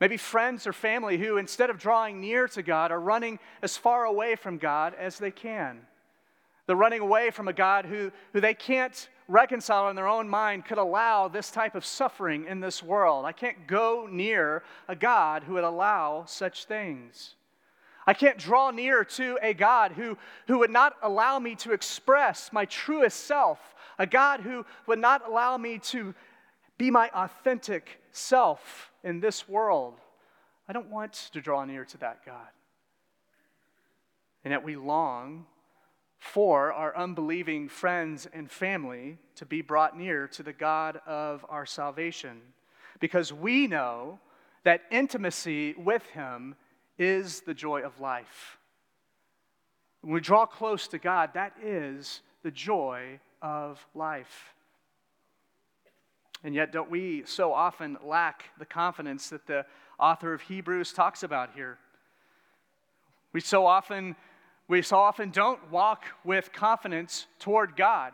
Maybe 0.00 0.16
friends 0.16 0.66
or 0.66 0.72
family 0.72 1.16
who, 1.16 1.36
instead 1.36 1.70
of 1.70 1.78
drawing 1.78 2.20
near 2.20 2.48
to 2.48 2.62
God, 2.62 2.90
are 2.90 3.00
running 3.00 3.38
as 3.62 3.76
far 3.76 4.04
away 4.04 4.34
from 4.34 4.58
God 4.58 4.94
as 4.98 5.18
they 5.18 5.30
can. 5.30 5.80
They're 6.66 6.76
running 6.76 7.00
away 7.00 7.30
from 7.30 7.48
a 7.48 7.52
God 7.52 7.86
who, 7.86 8.10
who 8.32 8.40
they 8.40 8.54
can't 8.54 9.08
reconcile 9.32 9.88
in 9.88 9.96
their 9.96 10.08
own 10.08 10.28
mind 10.28 10.66
could 10.66 10.78
allow 10.78 11.26
this 11.26 11.50
type 11.50 11.74
of 11.74 11.84
suffering 11.84 12.46
in 12.46 12.60
this 12.60 12.82
world. 12.82 13.24
I 13.24 13.32
can't 13.32 13.66
go 13.66 14.06
near 14.10 14.62
a 14.88 14.94
God 14.94 15.44
who 15.44 15.54
would 15.54 15.64
allow 15.64 16.24
such 16.26 16.66
things. 16.66 17.34
I 18.06 18.14
can't 18.14 18.36
draw 18.36 18.70
near 18.70 19.04
to 19.04 19.38
a 19.40 19.54
God 19.54 19.92
who, 19.92 20.18
who 20.48 20.58
would 20.58 20.70
not 20.70 20.96
allow 21.02 21.38
me 21.38 21.54
to 21.56 21.72
express 21.72 22.52
my 22.52 22.64
truest 22.66 23.24
self, 23.24 23.58
a 23.98 24.06
God 24.06 24.40
who 24.40 24.66
would 24.86 24.98
not 24.98 25.26
allow 25.26 25.56
me 25.56 25.78
to 25.78 26.14
be 26.76 26.90
my 26.90 27.08
authentic 27.14 28.00
self 28.10 28.90
in 29.02 29.20
this 29.20 29.48
world. 29.48 29.94
I 30.68 30.72
don't 30.72 30.90
want 30.90 31.30
to 31.32 31.40
draw 31.40 31.64
near 31.64 31.84
to 31.86 31.98
that 31.98 32.26
God. 32.26 32.48
And 34.44 34.52
yet 34.52 34.64
we 34.64 34.76
long 34.76 35.46
for 36.22 36.72
our 36.72 36.96
unbelieving 36.96 37.68
friends 37.68 38.28
and 38.32 38.48
family 38.48 39.18
to 39.34 39.44
be 39.44 39.60
brought 39.60 39.98
near 39.98 40.28
to 40.28 40.44
the 40.44 40.52
God 40.52 41.00
of 41.04 41.44
our 41.48 41.66
salvation 41.66 42.40
because 43.00 43.32
we 43.32 43.66
know 43.66 44.20
that 44.62 44.82
intimacy 44.92 45.74
with 45.74 46.06
Him 46.10 46.54
is 46.96 47.40
the 47.40 47.52
joy 47.52 47.80
of 47.80 47.98
life. 47.98 48.56
When 50.02 50.12
we 50.12 50.20
draw 50.20 50.46
close 50.46 50.86
to 50.88 50.98
God, 50.98 51.30
that 51.34 51.54
is 51.60 52.20
the 52.44 52.52
joy 52.52 53.18
of 53.42 53.84
life. 53.92 54.54
And 56.44 56.54
yet, 56.54 56.70
don't 56.70 56.90
we 56.90 57.24
so 57.26 57.52
often 57.52 57.98
lack 58.00 58.44
the 58.60 58.64
confidence 58.64 59.28
that 59.30 59.48
the 59.48 59.66
author 59.98 60.32
of 60.32 60.42
Hebrews 60.42 60.92
talks 60.92 61.24
about 61.24 61.50
here? 61.56 61.78
We 63.32 63.40
so 63.40 63.66
often 63.66 64.14
we 64.68 64.82
so 64.82 64.96
often 64.96 65.30
don't 65.30 65.70
walk 65.70 66.04
with 66.24 66.52
confidence 66.52 67.26
toward 67.38 67.76
God. 67.76 68.12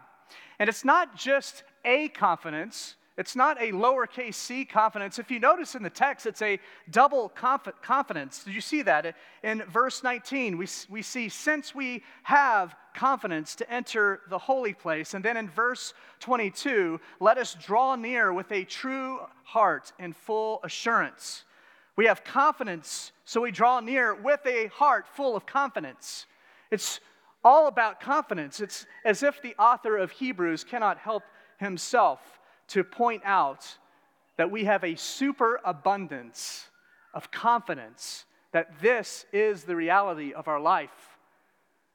And 0.58 0.68
it's 0.68 0.84
not 0.84 1.16
just 1.16 1.62
a 1.84 2.08
confidence, 2.08 2.96
it's 3.18 3.34
not 3.34 3.60
a 3.60 3.72
lowercase 3.72 4.34
c 4.34 4.64
confidence. 4.64 5.18
If 5.18 5.28
you 5.28 5.40
notice 5.40 5.74
in 5.74 5.82
the 5.82 5.90
text, 5.90 6.24
it's 6.24 6.40
a 6.40 6.60
double 6.88 7.28
conf- 7.28 7.82
confidence. 7.82 8.44
Did 8.44 8.54
you 8.54 8.60
see 8.60 8.82
that? 8.82 9.16
In 9.42 9.64
verse 9.64 10.04
19, 10.04 10.56
we, 10.56 10.68
we 10.88 11.02
see, 11.02 11.28
since 11.28 11.74
we 11.74 12.04
have 12.22 12.76
confidence 12.94 13.56
to 13.56 13.68
enter 13.72 14.20
the 14.30 14.38
holy 14.38 14.72
place. 14.72 15.14
And 15.14 15.24
then 15.24 15.36
in 15.36 15.48
verse 15.48 15.94
22, 16.20 17.00
let 17.18 17.38
us 17.38 17.54
draw 17.54 17.96
near 17.96 18.32
with 18.32 18.52
a 18.52 18.62
true 18.62 19.18
heart 19.42 19.92
and 19.98 20.14
full 20.16 20.60
assurance. 20.62 21.44
We 21.96 22.06
have 22.06 22.22
confidence, 22.22 23.10
so 23.24 23.40
we 23.40 23.50
draw 23.50 23.80
near 23.80 24.14
with 24.14 24.46
a 24.46 24.68
heart 24.68 25.08
full 25.08 25.34
of 25.34 25.44
confidence. 25.44 26.26
It's 26.70 27.00
all 27.44 27.66
about 27.66 28.00
confidence. 28.00 28.60
It's 28.60 28.86
as 29.04 29.22
if 29.22 29.40
the 29.42 29.54
author 29.58 29.96
of 29.96 30.10
Hebrews 30.10 30.64
cannot 30.64 30.98
help 30.98 31.22
himself 31.58 32.20
to 32.68 32.84
point 32.84 33.22
out 33.24 33.66
that 34.36 34.50
we 34.50 34.64
have 34.64 34.84
a 34.84 34.96
superabundance 34.96 36.68
of 37.14 37.30
confidence 37.30 38.24
that 38.52 38.80
this 38.80 39.26
is 39.32 39.64
the 39.64 39.76
reality 39.76 40.32
of 40.32 40.48
our 40.48 40.60
life, 40.60 41.18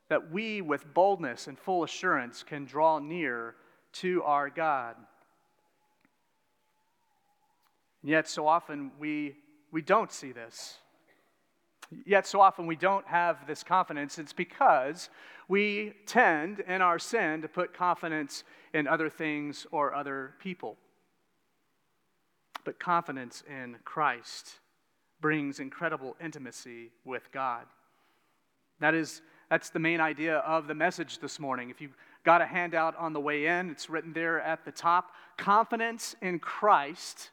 that 0.09 0.31
we, 0.31 0.61
with 0.61 0.93
boldness 0.93 1.47
and 1.47 1.57
full 1.57 1.83
assurance, 1.83 2.43
can 2.43 2.65
draw 2.65 2.99
near 2.99 3.55
to 3.93 4.21
our 4.23 4.49
God. 4.49 4.95
And 8.01 8.11
yet, 8.11 8.27
so 8.27 8.47
often 8.47 8.91
we, 8.99 9.37
we 9.71 9.81
don't 9.81 10.11
see 10.11 10.31
this. 10.31 10.77
Yet, 12.05 12.27
so 12.27 12.41
often 12.41 12.65
we 12.67 12.75
don't 12.75 13.07
have 13.07 13.47
this 13.47 13.63
confidence. 13.63 14.19
It's 14.19 14.33
because 14.33 15.09
we 15.47 15.93
tend, 16.05 16.59
in 16.61 16.81
our 16.81 16.99
sin, 16.99 17.41
to 17.41 17.47
put 17.47 17.73
confidence 17.73 18.43
in 18.73 18.87
other 18.87 19.09
things 19.09 19.67
or 19.71 19.93
other 19.93 20.33
people. 20.39 20.77
But 22.65 22.79
confidence 22.79 23.43
in 23.47 23.77
Christ 23.83 24.59
brings 25.19 25.59
incredible 25.59 26.15
intimacy 26.23 26.91
with 27.05 27.31
God. 27.31 27.65
That 28.79 28.93
is, 28.93 29.21
that's 29.49 29.69
the 29.69 29.79
main 29.79 30.01
idea 30.01 30.37
of 30.39 30.67
the 30.67 30.75
message 30.75 31.19
this 31.19 31.39
morning. 31.39 31.69
If 31.69 31.81
you 31.81 31.89
got 32.23 32.41
a 32.41 32.45
handout 32.45 32.95
on 32.97 33.13
the 33.13 33.19
way 33.19 33.47
in, 33.47 33.69
it's 33.69 33.89
written 33.89 34.13
there 34.13 34.41
at 34.41 34.65
the 34.65 34.71
top. 34.71 35.11
Confidence 35.37 36.15
in 36.21 36.39
Christ 36.39 37.31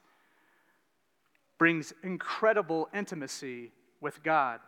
brings 1.59 1.93
incredible 2.03 2.89
intimacy 2.95 3.71
with 4.01 4.23
God. 4.23 4.61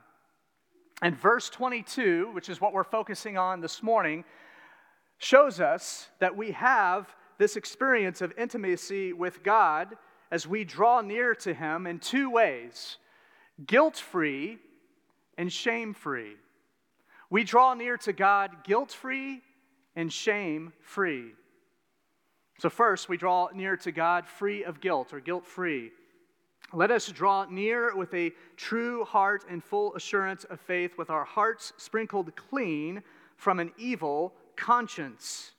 And 1.00 1.16
verse 1.16 1.50
22, 1.50 2.30
which 2.32 2.48
is 2.48 2.60
what 2.60 2.72
we're 2.72 2.84
focusing 2.84 3.36
on 3.36 3.60
this 3.60 3.82
morning, 3.82 4.24
shows 5.18 5.60
us 5.60 6.08
that 6.20 6.36
we 6.36 6.52
have 6.52 7.14
this 7.38 7.56
experience 7.56 8.20
of 8.20 8.32
intimacy 8.38 9.12
with 9.12 9.42
God 9.42 9.96
as 10.30 10.46
we 10.46 10.64
draw 10.64 11.00
near 11.00 11.34
to 11.36 11.52
Him 11.52 11.86
in 11.86 11.98
two 11.98 12.30
ways 12.30 12.98
guilt 13.66 13.96
free 13.96 14.58
and 15.36 15.52
shame 15.52 15.92
free. 15.92 16.36
We 17.30 17.44
draw 17.44 17.74
near 17.74 17.96
to 17.98 18.12
God 18.12 18.64
guilt 18.64 18.92
free 18.92 19.42
and 19.96 20.12
shame 20.12 20.72
free. 20.80 21.32
So, 22.58 22.70
first, 22.70 23.08
we 23.08 23.16
draw 23.16 23.48
near 23.54 23.76
to 23.78 23.92
God 23.92 24.26
free 24.28 24.64
of 24.64 24.80
guilt 24.80 25.12
or 25.12 25.20
guilt 25.20 25.46
free. 25.46 25.90
Let 26.75 26.91
us 26.91 27.08
draw 27.08 27.45
near 27.45 27.95
with 27.95 28.15
a 28.15 28.32
true 28.56 29.04
heart 29.04 29.45
and 29.49 29.63
full 29.63 29.95
assurance 29.95 30.45
of 30.45 30.58
faith, 30.58 30.97
with 30.97 31.11
our 31.11 31.25
hearts 31.25 31.75
sprinkled 31.76 32.35
clean 32.35 33.02
from 33.37 33.61
an 33.61 33.73
evil 33.76 34.32
conscience. 34.56 35.52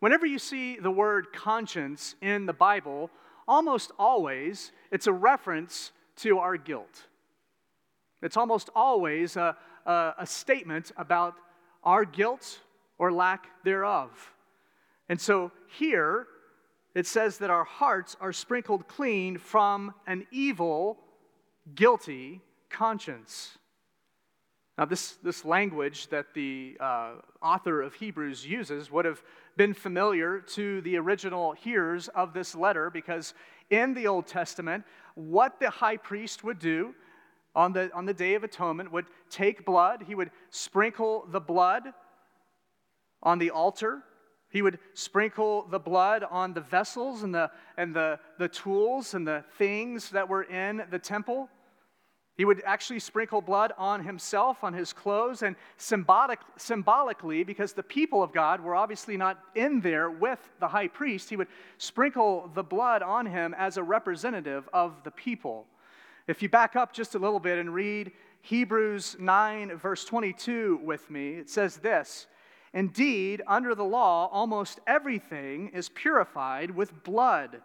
Whenever 0.00 0.26
you 0.26 0.38
see 0.38 0.78
the 0.78 0.90
word 0.90 1.32
conscience 1.32 2.14
in 2.20 2.44
the 2.44 2.52
Bible, 2.52 3.10
almost 3.46 3.90
always 3.98 4.70
it's 4.90 5.06
a 5.06 5.12
reference 5.12 5.92
to 6.16 6.38
our 6.38 6.58
guilt. 6.58 7.06
It's 8.20 8.36
almost 8.36 8.68
always 8.74 9.36
a, 9.36 9.56
a, 9.86 10.14
a 10.18 10.26
statement 10.26 10.92
about 10.96 11.36
our 11.84 12.04
guilt 12.04 12.60
or 12.98 13.12
lack 13.12 13.46
thereof. 13.64 14.10
And 15.08 15.18
so 15.18 15.52
here, 15.68 16.26
it 16.94 17.06
says 17.06 17.38
that 17.38 17.50
our 17.50 17.64
hearts 17.64 18.16
are 18.20 18.32
sprinkled 18.32 18.88
clean 18.88 19.38
from 19.38 19.94
an 20.06 20.26
evil, 20.30 20.98
guilty 21.74 22.40
conscience. 22.70 23.58
Now, 24.76 24.84
this, 24.84 25.12
this 25.22 25.44
language 25.44 26.08
that 26.08 26.34
the 26.34 26.76
uh, 26.78 27.14
author 27.42 27.82
of 27.82 27.94
Hebrews 27.94 28.46
uses 28.46 28.90
would 28.92 29.04
have 29.04 29.22
been 29.56 29.74
familiar 29.74 30.40
to 30.40 30.80
the 30.82 30.96
original 30.96 31.52
hearers 31.52 32.08
of 32.08 32.32
this 32.32 32.54
letter 32.54 32.88
because 32.88 33.34
in 33.70 33.92
the 33.92 34.06
Old 34.06 34.26
Testament, 34.28 34.84
what 35.14 35.58
the 35.58 35.68
high 35.68 35.96
priest 35.96 36.44
would 36.44 36.60
do 36.60 36.94
on 37.56 37.72
the, 37.72 37.92
on 37.92 38.06
the 38.06 38.14
Day 38.14 38.34
of 38.34 38.44
Atonement 38.44 38.92
would 38.92 39.06
take 39.30 39.66
blood, 39.66 40.04
he 40.06 40.14
would 40.14 40.30
sprinkle 40.50 41.26
the 41.28 41.40
blood 41.40 41.82
on 43.20 43.40
the 43.40 43.50
altar 43.50 44.04
he 44.50 44.62
would 44.62 44.78
sprinkle 44.94 45.66
the 45.70 45.78
blood 45.78 46.24
on 46.28 46.54
the 46.54 46.60
vessels 46.60 47.22
and 47.22 47.34
the, 47.34 47.50
and 47.76 47.94
the, 47.94 48.18
the 48.38 48.48
tools 48.48 49.14
and 49.14 49.26
the 49.26 49.44
things 49.58 50.10
that 50.10 50.28
were 50.28 50.44
in 50.44 50.82
the 50.90 50.98
temple. 50.98 51.48
He 52.34 52.44
would 52.44 52.62
actually 52.64 53.00
sprinkle 53.00 53.40
blood 53.40 53.72
on 53.76 54.04
himself, 54.04 54.62
on 54.62 54.72
his 54.72 54.92
clothes, 54.92 55.42
and 55.42 55.56
symbolic, 55.76 56.38
symbolically, 56.56 57.42
because 57.42 57.72
the 57.72 57.82
people 57.82 58.22
of 58.22 58.32
God 58.32 58.60
were 58.60 58.76
obviously 58.76 59.16
not 59.16 59.40
in 59.56 59.80
there 59.80 60.08
with 60.08 60.38
the 60.60 60.68
high 60.68 60.86
priest, 60.86 61.28
he 61.28 61.36
would 61.36 61.48
sprinkle 61.78 62.48
the 62.54 62.62
blood 62.62 63.02
on 63.02 63.26
him 63.26 63.54
as 63.58 63.76
a 63.76 63.82
representative 63.82 64.68
of 64.72 65.02
the 65.02 65.10
people. 65.10 65.66
If 66.28 66.40
you 66.40 66.48
back 66.48 66.76
up 66.76 66.92
just 66.92 67.16
a 67.16 67.18
little 67.18 67.40
bit 67.40 67.58
and 67.58 67.74
read 67.74 68.12
Hebrews 68.42 69.16
9, 69.18 69.76
verse 69.76 70.04
22 70.04 70.80
with 70.84 71.10
me, 71.10 71.34
it 71.34 71.50
says 71.50 71.78
this 71.78 72.28
Indeed, 72.72 73.42
under 73.46 73.74
the 73.74 73.84
law, 73.84 74.28
almost 74.30 74.80
everything 74.86 75.68
is 75.68 75.88
purified 75.88 76.70
with 76.70 77.02
blood. 77.02 77.62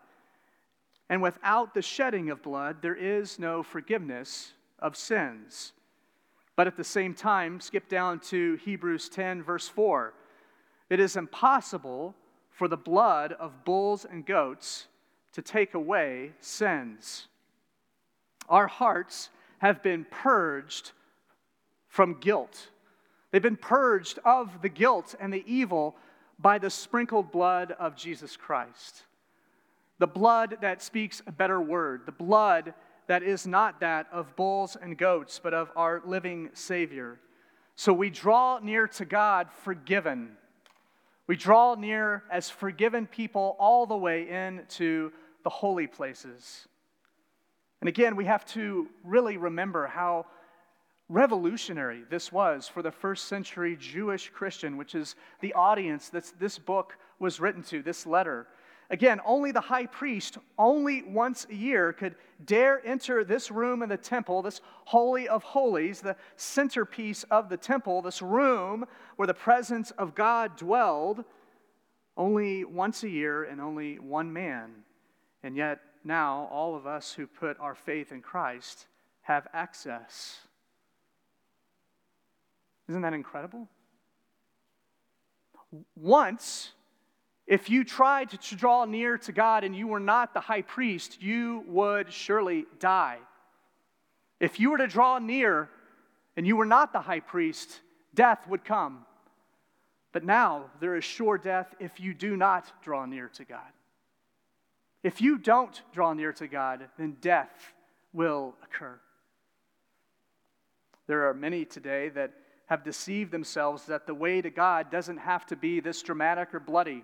And 1.09 1.21
without 1.21 1.73
the 1.73 1.81
shedding 1.81 2.29
of 2.29 2.41
blood, 2.41 2.81
there 2.81 2.95
is 2.95 3.37
no 3.37 3.63
forgiveness 3.63 4.53
of 4.79 4.95
sins. 4.95 5.73
But 6.55 6.67
at 6.67 6.77
the 6.77 6.83
same 6.83 7.13
time, 7.13 7.59
skip 7.59 7.89
down 7.89 8.19
to 8.21 8.55
Hebrews 8.63 9.09
10, 9.09 9.43
verse 9.43 9.67
4. 9.67 10.13
It 10.89 10.99
is 10.99 11.15
impossible 11.15 12.15
for 12.51 12.67
the 12.67 12.77
blood 12.77 13.33
of 13.33 13.65
bulls 13.65 14.05
and 14.05 14.25
goats 14.25 14.87
to 15.33 15.41
take 15.41 15.73
away 15.73 16.31
sins. 16.39 17.27
Our 18.47 18.67
hearts 18.67 19.29
have 19.57 19.81
been 19.81 20.05
purged 20.09 20.91
from 21.87 22.19
guilt 22.19 22.69
They've 23.33 23.41
been 23.41 23.57
purged 23.57 24.19
of 24.23 24.61
the 24.61 24.69
guilt 24.69 25.15
and 25.19 25.33
the 25.33 25.43
evil 25.47 25.95
by 26.37 26.59
the 26.59 26.69
sprinkled 26.69 27.31
blood 27.31 27.71
of 27.71 27.95
Jesus 27.95 28.37
Christ. 28.37 29.05
The 29.97 30.05
blood 30.05 30.57
that 30.61 30.83
speaks 30.83 31.19
a 31.25 31.31
better 31.31 31.59
word, 31.59 32.03
the 32.05 32.11
blood 32.11 32.75
that 33.07 33.23
is 33.23 33.47
not 33.47 33.79
that 33.79 34.05
of 34.11 34.35
bulls 34.35 34.77
and 34.79 34.95
goats, 34.95 35.39
but 35.41 35.51
of 35.51 35.71
our 35.75 36.03
living 36.05 36.51
Savior. 36.53 37.19
So 37.75 37.91
we 37.91 38.11
draw 38.11 38.59
near 38.61 38.87
to 38.89 39.05
God 39.05 39.47
forgiven. 39.63 40.37
We 41.25 41.35
draw 41.35 41.73
near 41.73 42.21
as 42.29 42.51
forgiven 42.51 43.07
people 43.07 43.55
all 43.57 43.87
the 43.87 43.97
way 43.97 44.29
into 44.29 45.11
the 45.43 45.49
holy 45.49 45.87
places. 45.87 46.67
And 47.81 47.87
again, 47.89 48.15
we 48.15 48.25
have 48.25 48.45
to 48.53 48.89
really 49.03 49.37
remember 49.37 49.87
how 49.87 50.27
revolutionary 51.13 52.03
this 52.09 52.31
was 52.31 52.67
for 52.67 52.81
the 52.81 52.91
first 52.91 53.25
century 53.25 53.77
Jewish 53.79 54.29
Christian, 54.29 54.77
which 54.77 54.95
is 54.95 55.15
the 55.41 55.53
audience 55.53 56.09
that 56.09 56.31
this 56.39 56.57
book 56.57 56.97
was 57.19 57.39
written 57.39 57.61
to, 57.63 57.81
this 57.83 58.05
letter. 58.05 58.47
Again, 58.89 59.21
only 59.25 59.51
the 59.51 59.61
high 59.61 59.85
priest, 59.85 60.37
only 60.57 61.03
once 61.03 61.47
a 61.49 61.55
year, 61.55 61.93
could 61.93 62.15
dare 62.45 62.85
enter 62.85 63.23
this 63.23 63.49
room 63.49 63.81
in 63.81 63.89
the 63.89 63.97
temple, 63.97 64.41
this 64.41 64.61
holy 64.85 65.27
of 65.27 65.43
holies, 65.43 66.01
the 66.01 66.15
centerpiece 66.35 67.23
of 67.31 67.47
the 67.47 67.57
temple, 67.57 68.01
this 68.01 68.21
room 68.21 68.85
where 69.15 69.27
the 69.27 69.33
presence 69.33 69.91
of 69.91 70.15
God 70.15 70.57
dwelled, 70.57 71.23
only 72.17 72.65
once 72.65 73.03
a 73.03 73.09
year 73.09 73.43
and 73.43 73.61
only 73.61 73.99
one 73.99 74.31
man. 74.33 74.71
And 75.43 75.55
yet, 75.55 75.79
now, 76.03 76.49
all 76.51 76.75
of 76.75 76.85
us 76.85 77.13
who 77.13 77.25
put 77.25 77.59
our 77.59 77.75
faith 77.75 78.11
in 78.11 78.21
Christ 78.21 78.87
have 79.21 79.47
access 79.53 80.39
isn't 82.89 83.01
that 83.01 83.13
incredible? 83.13 83.67
Once, 85.95 86.71
if 87.47 87.69
you 87.69 87.83
tried 87.83 88.29
to 88.29 88.55
draw 88.55 88.85
near 88.85 89.17
to 89.19 89.31
God 89.31 89.63
and 89.63 89.75
you 89.75 89.87
were 89.87 89.99
not 89.99 90.33
the 90.33 90.39
high 90.39 90.61
priest, 90.61 91.21
you 91.21 91.63
would 91.67 92.11
surely 92.11 92.65
die. 92.79 93.17
If 94.39 94.59
you 94.59 94.71
were 94.71 94.77
to 94.77 94.87
draw 94.87 95.19
near 95.19 95.69
and 96.35 96.45
you 96.45 96.55
were 96.55 96.65
not 96.65 96.93
the 96.93 97.01
high 97.01 97.19
priest, 97.21 97.81
death 98.13 98.47
would 98.47 98.65
come. 98.65 99.05
But 100.11 100.23
now 100.23 100.65
there 100.79 100.95
is 100.95 101.03
sure 101.03 101.37
death 101.37 101.73
if 101.79 101.99
you 101.99 102.13
do 102.13 102.37
not 102.37 102.71
draw 102.83 103.05
near 103.05 103.29
to 103.29 103.45
God. 103.45 103.71
If 105.01 105.21
you 105.21 105.37
don't 105.37 105.81
draw 105.91 106.13
near 106.13 106.31
to 106.33 106.47
God, 106.47 106.87
then 106.97 107.17
death 107.19 107.73
will 108.13 108.55
occur. 108.63 108.99
There 111.07 111.27
are 111.27 111.33
many 111.33 111.65
today 111.65 112.09
that 112.09 112.31
have 112.73 112.83
deceived 112.83 113.31
themselves 113.31 113.85
that 113.85 114.07
the 114.07 114.15
way 114.15 114.41
to 114.41 114.49
God 114.49 114.89
doesn't 114.89 115.17
have 115.17 115.45
to 115.45 115.55
be 115.55 115.79
this 115.79 116.01
dramatic 116.01 116.55
or 116.55 116.59
bloody. 116.59 117.03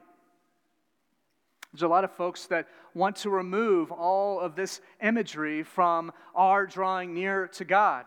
There's 1.72 1.84
a 1.84 1.88
lot 1.88 2.04
of 2.04 2.12
folks 2.16 2.48
that 2.48 2.68
want 2.96 3.18
to 3.18 3.30
remove 3.30 3.92
all 3.92 4.40
of 4.40 4.56
this 4.56 4.82
imagery 5.00 5.62
from 5.62 6.12
our 6.34 6.66
drawing 6.66 7.14
near 7.14 7.48
to 7.50 7.66
God. 7.66 8.06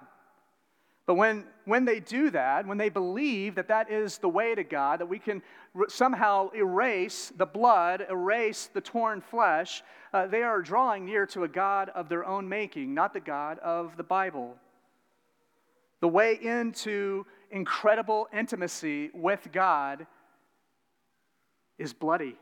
But 1.06 1.14
when, 1.14 1.44
when 1.64 1.84
they 1.84 2.00
do 2.00 2.30
that, 2.30 2.66
when 2.66 2.78
they 2.78 2.88
believe 2.88 3.54
that 3.54 3.68
that 3.68 3.92
is 3.92 4.18
the 4.18 4.28
way 4.28 4.56
to 4.56 4.64
God, 4.64 4.98
that 4.98 5.08
we 5.08 5.20
can 5.20 5.40
somehow 5.86 6.50
erase 6.56 7.32
the 7.36 7.46
blood, 7.46 8.04
erase 8.10 8.70
the 8.74 8.80
torn 8.80 9.20
flesh, 9.20 9.84
uh, 10.12 10.26
they 10.26 10.42
are 10.42 10.62
drawing 10.62 11.04
near 11.04 11.26
to 11.26 11.44
a 11.44 11.48
God 11.48 11.90
of 11.90 12.08
their 12.08 12.24
own 12.24 12.48
making, 12.48 12.92
not 12.92 13.14
the 13.14 13.20
God 13.20 13.60
of 13.60 13.96
the 13.96 14.02
Bible. 14.02 14.56
The 16.00 16.08
way 16.08 16.36
into 16.42 17.24
incredible 17.52 18.28
intimacy 18.36 19.10
with 19.14 19.48
God 19.52 20.06
is 21.78 21.92
bloody. 21.92 22.36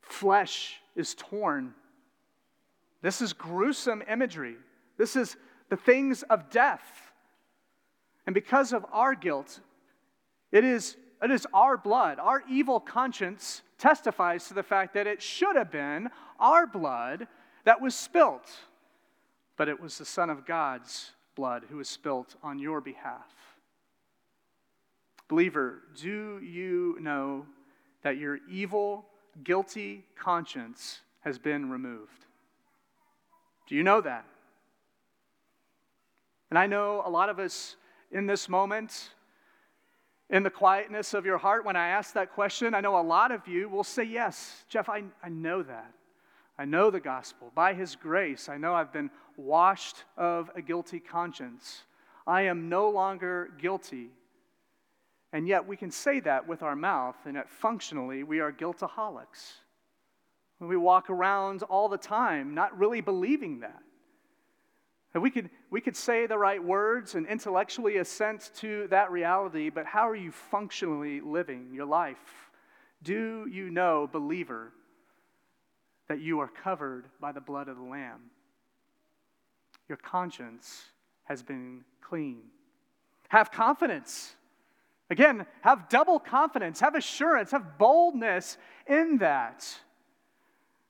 Flesh 0.00 0.80
is 0.96 1.14
torn. 1.14 1.74
This 3.02 3.20
is 3.20 3.32
gruesome 3.32 4.02
imagery. 4.10 4.56
This 4.96 5.14
is 5.14 5.36
the 5.68 5.76
things 5.76 6.22
of 6.24 6.50
death. 6.50 7.12
And 8.26 8.34
because 8.34 8.72
of 8.72 8.84
our 8.90 9.14
guilt, 9.14 9.60
it 10.50 10.64
is, 10.64 10.96
it 11.22 11.30
is 11.30 11.46
our 11.52 11.76
blood, 11.76 12.18
our 12.18 12.42
evil 12.50 12.80
conscience 12.80 13.62
testifies 13.78 14.48
to 14.48 14.54
the 14.54 14.62
fact 14.62 14.94
that 14.94 15.06
it 15.06 15.22
should 15.22 15.56
have 15.56 15.70
been 15.70 16.08
our 16.40 16.66
blood 16.66 17.28
that 17.64 17.80
was 17.80 17.94
spilt, 17.94 18.48
but 19.56 19.68
it 19.68 19.78
was 19.78 19.98
the 19.98 20.04
Son 20.04 20.30
of 20.30 20.46
God's 20.46 21.12
blood 21.38 21.62
who 21.70 21.76
was 21.76 21.88
spilt 21.88 22.34
on 22.42 22.58
your 22.58 22.80
behalf. 22.80 23.32
Believer, 25.28 25.84
do 25.94 26.40
you 26.40 26.96
know 27.00 27.46
that 28.02 28.16
your 28.16 28.40
evil, 28.50 29.06
guilty 29.44 30.04
conscience 30.18 30.98
has 31.20 31.38
been 31.38 31.70
removed? 31.70 32.26
Do 33.68 33.76
you 33.76 33.84
know 33.84 34.00
that? 34.00 34.24
And 36.50 36.58
I 36.58 36.66
know 36.66 37.02
a 37.06 37.10
lot 37.10 37.28
of 37.28 37.38
us 37.38 37.76
in 38.10 38.26
this 38.26 38.48
moment, 38.48 39.10
in 40.30 40.42
the 40.42 40.50
quietness 40.50 41.14
of 41.14 41.24
your 41.24 41.38
heart, 41.38 41.64
when 41.64 41.76
I 41.76 41.88
ask 41.88 42.14
that 42.14 42.32
question, 42.32 42.74
I 42.74 42.80
know 42.80 42.98
a 42.98 43.02
lot 43.02 43.30
of 43.30 43.46
you 43.46 43.68
will 43.68 43.84
say, 43.84 44.02
Yes, 44.02 44.64
Jeff, 44.68 44.88
I, 44.88 45.04
I 45.22 45.28
know 45.28 45.62
that. 45.62 45.92
I 46.58 46.64
know 46.64 46.90
the 46.90 47.00
gospel. 47.00 47.52
By 47.54 47.74
his 47.74 47.94
grace, 47.94 48.48
I 48.48 48.56
know 48.56 48.74
I've 48.74 48.92
been 48.92 49.10
washed 49.36 50.04
of 50.16 50.50
a 50.56 50.62
guilty 50.62 50.98
conscience. 50.98 51.82
I 52.26 52.42
am 52.42 52.68
no 52.68 52.90
longer 52.90 53.50
guilty. 53.58 54.10
And 55.32 55.46
yet 55.46 55.66
we 55.66 55.76
can 55.76 55.90
say 55.90 56.20
that 56.20 56.48
with 56.48 56.62
our 56.62 56.74
mouth, 56.74 57.16
and 57.26 57.34
yet 57.34 57.48
functionally 57.48 58.24
we 58.24 58.40
are 58.40 58.50
guiltaholics. 58.50 59.52
We 60.60 60.76
walk 60.76 61.10
around 61.10 61.62
all 61.62 61.88
the 61.88 61.98
time 61.98 62.54
not 62.54 62.76
really 62.76 63.00
believing 63.00 63.60
that. 63.60 63.80
And 65.14 65.22
we 65.22 65.30
could, 65.30 65.50
we 65.70 65.80
could 65.80 65.96
say 65.96 66.26
the 66.26 66.36
right 66.36 66.62
words 66.62 67.14
and 67.14 67.26
intellectually 67.26 67.98
assent 67.98 68.50
to 68.56 68.88
that 68.88 69.10
reality, 69.10 69.70
but 69.70 69.86
how 69.86 70.08
are 70.08 70.16
you 70.16 70.32
functionally 70.32 71.20
living 71.20 71.70
your 71.72 71.86
life? 71.86 72.50
Do 73.02 73.46
you 73.50 73.70
know, 73.70 74.08
believer, 74.10 74.72
that 76.08 76.20
you 76.20 76.40
are 76.40 76.48
covered 76.48 77.06
by 77.20 77.32
the 77.32 77.40
blood 77.40 77.68
of 77.68 77.76
the 77.76 77.82
Lamb? 77.82 78.30
Your 79.88 79.98
conscience 79.98 80.84
has 81.24 81.42
been 81.42 81.84
clean. 82.00 82.42
Have 83.28 83.50
confidence. 83.50 84.34
Again, 85.10 85.46
have 85.62 85.88
double 85.88 86.18
confidence, 86.18 86.80
have 86.80 86.94
assurance, 86.94 87.50
have 87.50 87.78
boldness 87.78 88.58
in 88.86 89.18
that. 89.18 89.66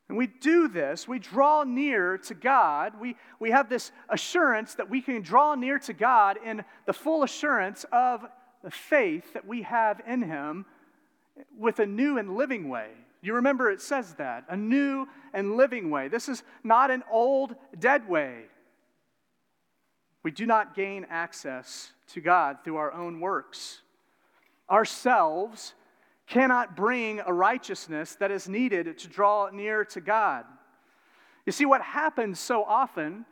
And 0.08 0.16
we 0.16 0.26
do 0.26 0.68
this, 0.68 1.06
we 1.06 1.18
draw 1.18 1.64
near 1.64 2.16
to 2.18 2.34
God. 2.34 2.94
We, 2.98 3.16
we 3.38 3.50
have 3.50 3.68
this 3.68 3.92
assurance 4.08 4.74
that 4.76 4.88
we 4.88 5.02
can 5.02 5.20
draw 5.20 5.54
near 5.54 5.78
to 5.80 5.92
God 5.92 6.38
in 6.44 6.64
the 6.86 6.92
full 6.94 7.22
assurance 7.22 7.84
of 7.92 8.24
the 8.64 8.70
faith 8.70 9.34
that 9.34 9.46
we 9.46 9.62
have 9.62 10.00
in 10.06 10.22
Him 10.22 10.64
with 11.56 11.78
a 11.78 11.86
new 11.86 12.18
and 12.18 12.36
living 12.36 12.68
way. 12.68 12.90
You 13.20 13.34
remember 13.34 13.70
it 13.70 13.80
says 13.80 14.14
that 14.14 14.44
a 14.48 14.56
new 14.56 15.06
and 15.32 15.56
living 15.56 15.90
way. 15.90 16.08
This 16.08 16.28
is 16.28 16.42
not 16.62 16.90
an 16.90 17.02
old, 17.10 17.54
dead 17.78 18.08
way. 18.08 18.44
We 20.22 20.30
do 20.30 20.46
not 20.46 20.74
gain 20.74 21.06
access 21.08 21.92
to 22.08 22.20
God 22.20 22.58
through 22.64 22.76
our 22.76 22.92
own 22.92 23.20
works. 23.20 23.82
Ourselves 24.70 25.74
cannot 26.26 26.76
bring 26.76 27.20
a 27.20 27.32
righteousness 27.32 28.16
that 28.16 28.30
is 28.30 28.48
needed 28.48 28.98
to 28.98 29.08
draw 29.08 29.48
near 29.50 29.84
to 29.86 30.00
God. 30.00 30.44
You 31.46 31.52
see, 31.52 31.64
what 31.64 31.80
happens 31.80 32.38
so 32.38 32.62
often, 32.64 33.24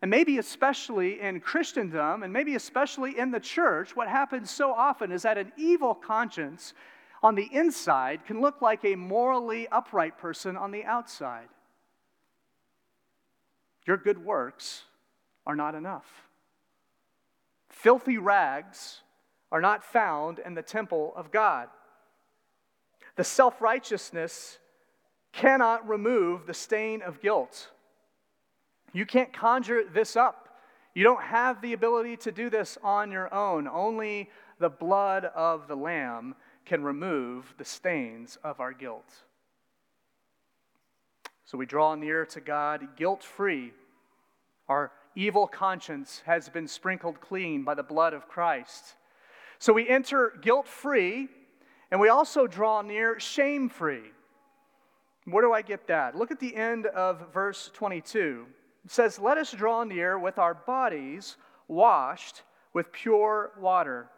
and 0.00 0.10
maybe 0.10 0.38
especially 0.38 1.20
in 1.20 1.40
Christendom, 1.40 2.22
and 2.22 2.32
maybe 2.32 2.54
especially 2.54 3.18
in 3.18 3.30
the 3.30 3.40
church, 3.40 3.94
what 3.94 4.08
happens 4.08 4.50
so 4.50 4.72
often 4.72 5.12
is 5.12 5.22
that 5.22 5.36
an 5.36 5.52
evil 5.58 5.94
conscience 5.94 6.72
on 7.22 7.34
the 7.34 7.48
inside 7.52 8.24
can 8.24 8.40
look 8.40 8.62
like 8.62 8.84
a 8.84 8.96
morally 8.96 9.68
upright 9.68 10.18
person 10.18 10.56
on 10.56 10.70
the 10.70 10.84
outside. 10.84 11.48
Your 13.86 13.96
good 13.96 14.24
works 14.24 14.84
are 15.46 15.56
not 15.56 15.74
enough. 15.74 16.06
Filthy 17.68 18.18
rags 18.18 19.00
are 19.52 19.60
not 19.60 19.84
found 19.84 20.38
in 20.38 20.54
the 20.54 20.62
temple 20.62 21.12
of 21.16 21.30
God. 21.30 21.68
The 23.16 23.24
self 23.24 23.60
righteousness 23.60 24.58
cannot 25.32 25.88
remove 25.88 26.46
the 26.46 26.54
stain 26.54 27.02
of 27.02 27.20
guilt. 27.20 27.70
You 28.92 29.06
can't 29.06 29.32
conjure 29.32 29.84
this 29.84 30.16
up. 30.16 30.48
You 30.94 31.04
don't 31.04 31.22
have 31.22 31.62
the 31.62 31.72
ability 31.72 32.16
to 32.18 32.32
do 32.32 32.50
this 32.50 32.76
on 32.82 33.12
your 33.12 33.32
own. 33.32 33.68
Only 33.68 34.28
the 34.58 34.68
blood 34.68 35.24
of 35.24 35.68
the 35.68 35.76
Lamb 35.76 36.34
can 36.70 36.84
remove 36.84 37.52
the 37.58 37.64
stains 37.64 38.38
of 38.44 38.60
our 38.60 38.72
guilt. 38.72 39.12
So 41.44 41.58
we 41.58 41.66
draw 41.66 41.96
near 41.96 42.24
to 42.26 42.40
God 42.40 42.96
guilt 42.96 43.24
free. 43.24 43.72
Our 44.68 44.92
evil 45.16 45.48
conscience 45.48 46.22
has 46.26 46.48
been 46.48 46.68
sprinkled 46.68 47.20
clean 47.20 47.64
by 47.64 47.74
the 47.74 47.82
blood 47.82 48.14
of 48.14 48.28
Christ. 48.28 48.94
So 49.58 49.72
we 49.72 49.88
enter 49.88 50.32
guilt 50.40 50.68
free 50.68 51.26
and 51.90 52.00
we 52.00 52.08
also 52.08 52.46
draw 52.46 52.82
near 52.82 53.18
shame 53.18 53.68
free. 53.68 54.12
Where 55.24 55.42
do 55.42 55.52
I 55.52 55.62
get 55.62 55.88
that? 55.88 56.14
Look 56.14 56.30
at 56.30 56.38
the 56.38 56.54
end 56.54 56.86
of 56.86 57.32
verse 57.34 57.68
22. 57.74 58.46
It 58.84 58.92
says, 58.92 59.18
Let 59.18 59.38
us 59.38 59.50
draw 59.50 59.82
near 59.82 60.20
with 60.20 60.38
our 60.38 60.54
bodies 60.54 61.36
washed 61.66 62.42
with 62.72 62.92
pure 62.92 63.50
water. 63.58 64.08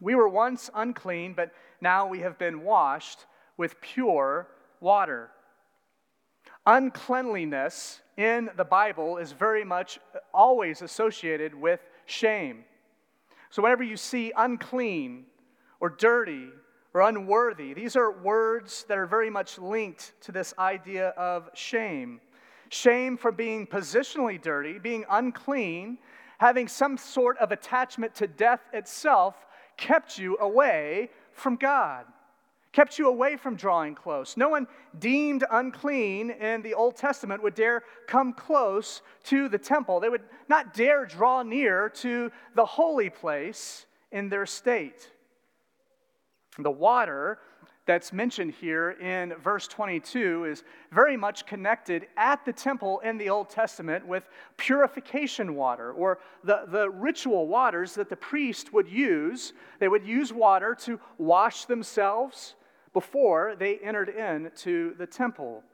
We 0.00 0.14
were 0.14 0.28
once 0.28 0.70
unclean, 0.74 1.34
but 1.34 1.52
now 1.80 2.06
we 2.06 2.20
have 2.20 2.38
been 2.38 2.62
washed 2.62 3.26
with 3.56 3.80
pure 3.80 4.48
water. 4.80 5.30
Uncleanliness 6.66 8.00
in 8.16 8.50
the 8.56 8.64
Bible 8.64 9.16
is 9.16 9.32
very 9.32 9.64
much 9.64 9.98
always 10.32 10.82
associated 10.82 11.54
with 11.54 11.80
shame. 12.06 12.64
So, 13.50 13.62
whenever 13.62 13.82
you 13.82 13.96
see 13.96 14.32
unclean 14.36 15.24
or 15.80 15.90
dirty 15.90 16.48
or 16.94 17.02
unworthy. 17.02 17.74
These 17.74 17.96
are 17.96 18.10
words 18.10 18.84
that 18.88 18.98
are 18.98 19.06
very 19.06 19.30
much 19.30 19.58
linked 19.58 20.14
to 20.22 20.32
this 20.32 20.54
idea 20.58 21.08
of 21.10 21.50
shame. 21.54 22.20
Shame 22.70 23.16
for 23.16 23.32
being 23.32 23.66
positionally 23.66 24.40
dirty, 24.40 24.78
being 24.78 25.04
unclean, 25.10 25.98
having 26.38 26.68
some 26.68 26.96
sort 26.96 27.38
of 27.38 27.52
attachment 27.52 28.14
to 28.16 28.26
death 28.26 28.60
itself, 28.72 29.46
kept 29.78 30.18
you 30.18 30.36
away 30.38 31.08
from 31.32 31.56
God, 31.56 32.04
kept 32.72 32.98
you 32.98 33.08
away 33.08 33.36
from 33.36 33.56
drawing 33.56 33.94
close. 33.94 34.36
No 34.36 34.50
one 34.50 34.66
deemed 34.98 35.44
unclean 35.50 36.30
in 36.30 36.60
the 36.60 36.74
Old 36.74 36.96
Testament 36.96 37.42
would 37.42 37.54
dare 37.54 37.82
come 38.06 38.34
close 38.34 39.00
to 39.24 39.48
the 39.48 39.56
temple. 39.56 40.00
They 40.00 40.10
would 40.10 40.24
not 40.48 40.74
dare 40.74 41.06
draw 41.06 41.42
near 41.42 41.88
to 41.88 42.30
the 42.54 42.66
holy 42.66 43.08
place 43.08 43.86
in 44.12 44.28
their 44.28 44.44
state. 44.44 45.10
The 46.58 46.70
water 46.70 47.38
that's 47.88 48.12
mentioned 48.12 48.52
here 48.52 48.90
in 49.00 49.32
verse 49.42 49.66
22 49.66 50.44
is 50.44 50.62
very 50.92 51.16
much 51.16 51.46
connected 51.46 52.06
at 52.18 52.44
the 52.44 52.52
temple 52.52 53.00
in 53.00 53.16
the 53.16 53.30
Old 53.30 53.48
Testament 53.48 54.06
with 54.06 54.28
purification 54.58 55.54
water 55.54 55.92
or 55.92 56.18
the, 56.44 56.64
the 56.68 56.90
ritual 56.90 57.48
waters 57.48 57.94
that 57.94 58.10
the 58.10 58.16
priest 58.16 58.74
would 58.74 58.86
use. 58.86 59.54
They 59.78 59.88
would 59.88 60.06
use 60.06 60.34
water 60.34 60.76
to 60.80 61.00
wash 61.16 61.64
themselves 61.64 62.56
before 62.92 63.56
they 63.58 63.78
entered 63.78 64.10
into 64.10 64.94
the 64.98 65.06
temple. 65.06 65.64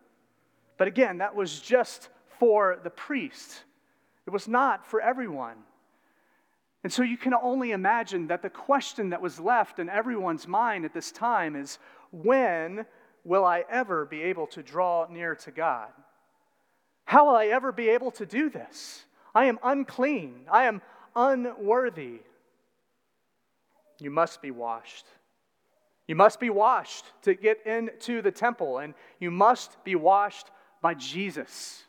But 0.78 0.86
again, 0.86 1.18
that 1.18 1.34
was 1.34 1.58
just 1.58 2.10
for 2.38 2.78
the 2.84 2.90
priest, 2.90 3.64
it 4.24 4.30
was 4.30 4.46
not 4.46 4.86
for 4.86 5.00
everyone. 5.00 5.56
And 6.84 6.92
so 6.92 7.02
you 7.02 7.16
can 7.16 7.32
only 7.32 7.72
imagine 7.72 8.26
that 8.26 8.42
the 8.42 8.50
question 8.50 9.08
that 9.08 9.22
was 9.22 9.40
left 9.40 9.78
in 9.78 9.88
everyone's 9.88 10.46
mind 10.46 10.84
at 10.84 10.92
this 10.92 11.10
time 11.10 11.56
is 11.56 11.78
when 12.22 12.86
will 13.24 13.44
I 13.44 13.64
ever 13.68 14.04
be 14.04 14.22
able 14.22 14.46
to 14.48 14.62
draw 14.62 15.06
near 15.10 15.34
to 15.36 15.50
God? 15.50 15.88
How 17.04 17.26
will 17.26 17.34
I 17.34 17.46
ever 17.46 17.72
be 17.72 17.90
able 17.90 18.10
to 18.12 18.26
do 18.26 18.48
this? 18.48 19.04
I 19.34 19.46
am 19.46 19.58
unclean. 19.62 20.46
I 20.50 20.64
am 20.64 20.80
unworthy. 21.16 22.20
You 23.98 24.10
must 24.10 24.40
be 24.40 24.50
washed. 24.50 25.06
You 26.06 26.14
must 26.14 26.38
be 26.38 26.50
washed 26.50 27.04
to 27.22 27.34
get 27.34 27.66
into 27.66 28.20
the 28.22 28.30
temple, 28.30 28.78
and 28.78 28.94
you 29.18 29.30
must 29.30 29.82
be 29.84 29.94
washed 29.94 30.50
by 30.82 30.94
Jesus. 30.94 31.82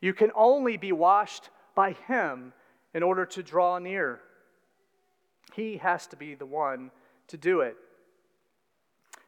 You 0.00 0.14
can 0.14 0.32
only 0.34 0.76
be 0.76 0.92
washed 0.92 1.50
by 1.74 1.92
Him 1.92 2.52
in 2.94 3.02
order 3.02 3.26
to 3.26 3.42
draw 3.42 3.78
near. 3.78 4.20
He 5.54 5.76
has 5.78 6.06
to 6.08 6.16
be 6.16 6.34
the 6.34 6.46
one 6.46 6.90
to 7.28 7.36
do 7.36 7.60
it. 7.60 7.76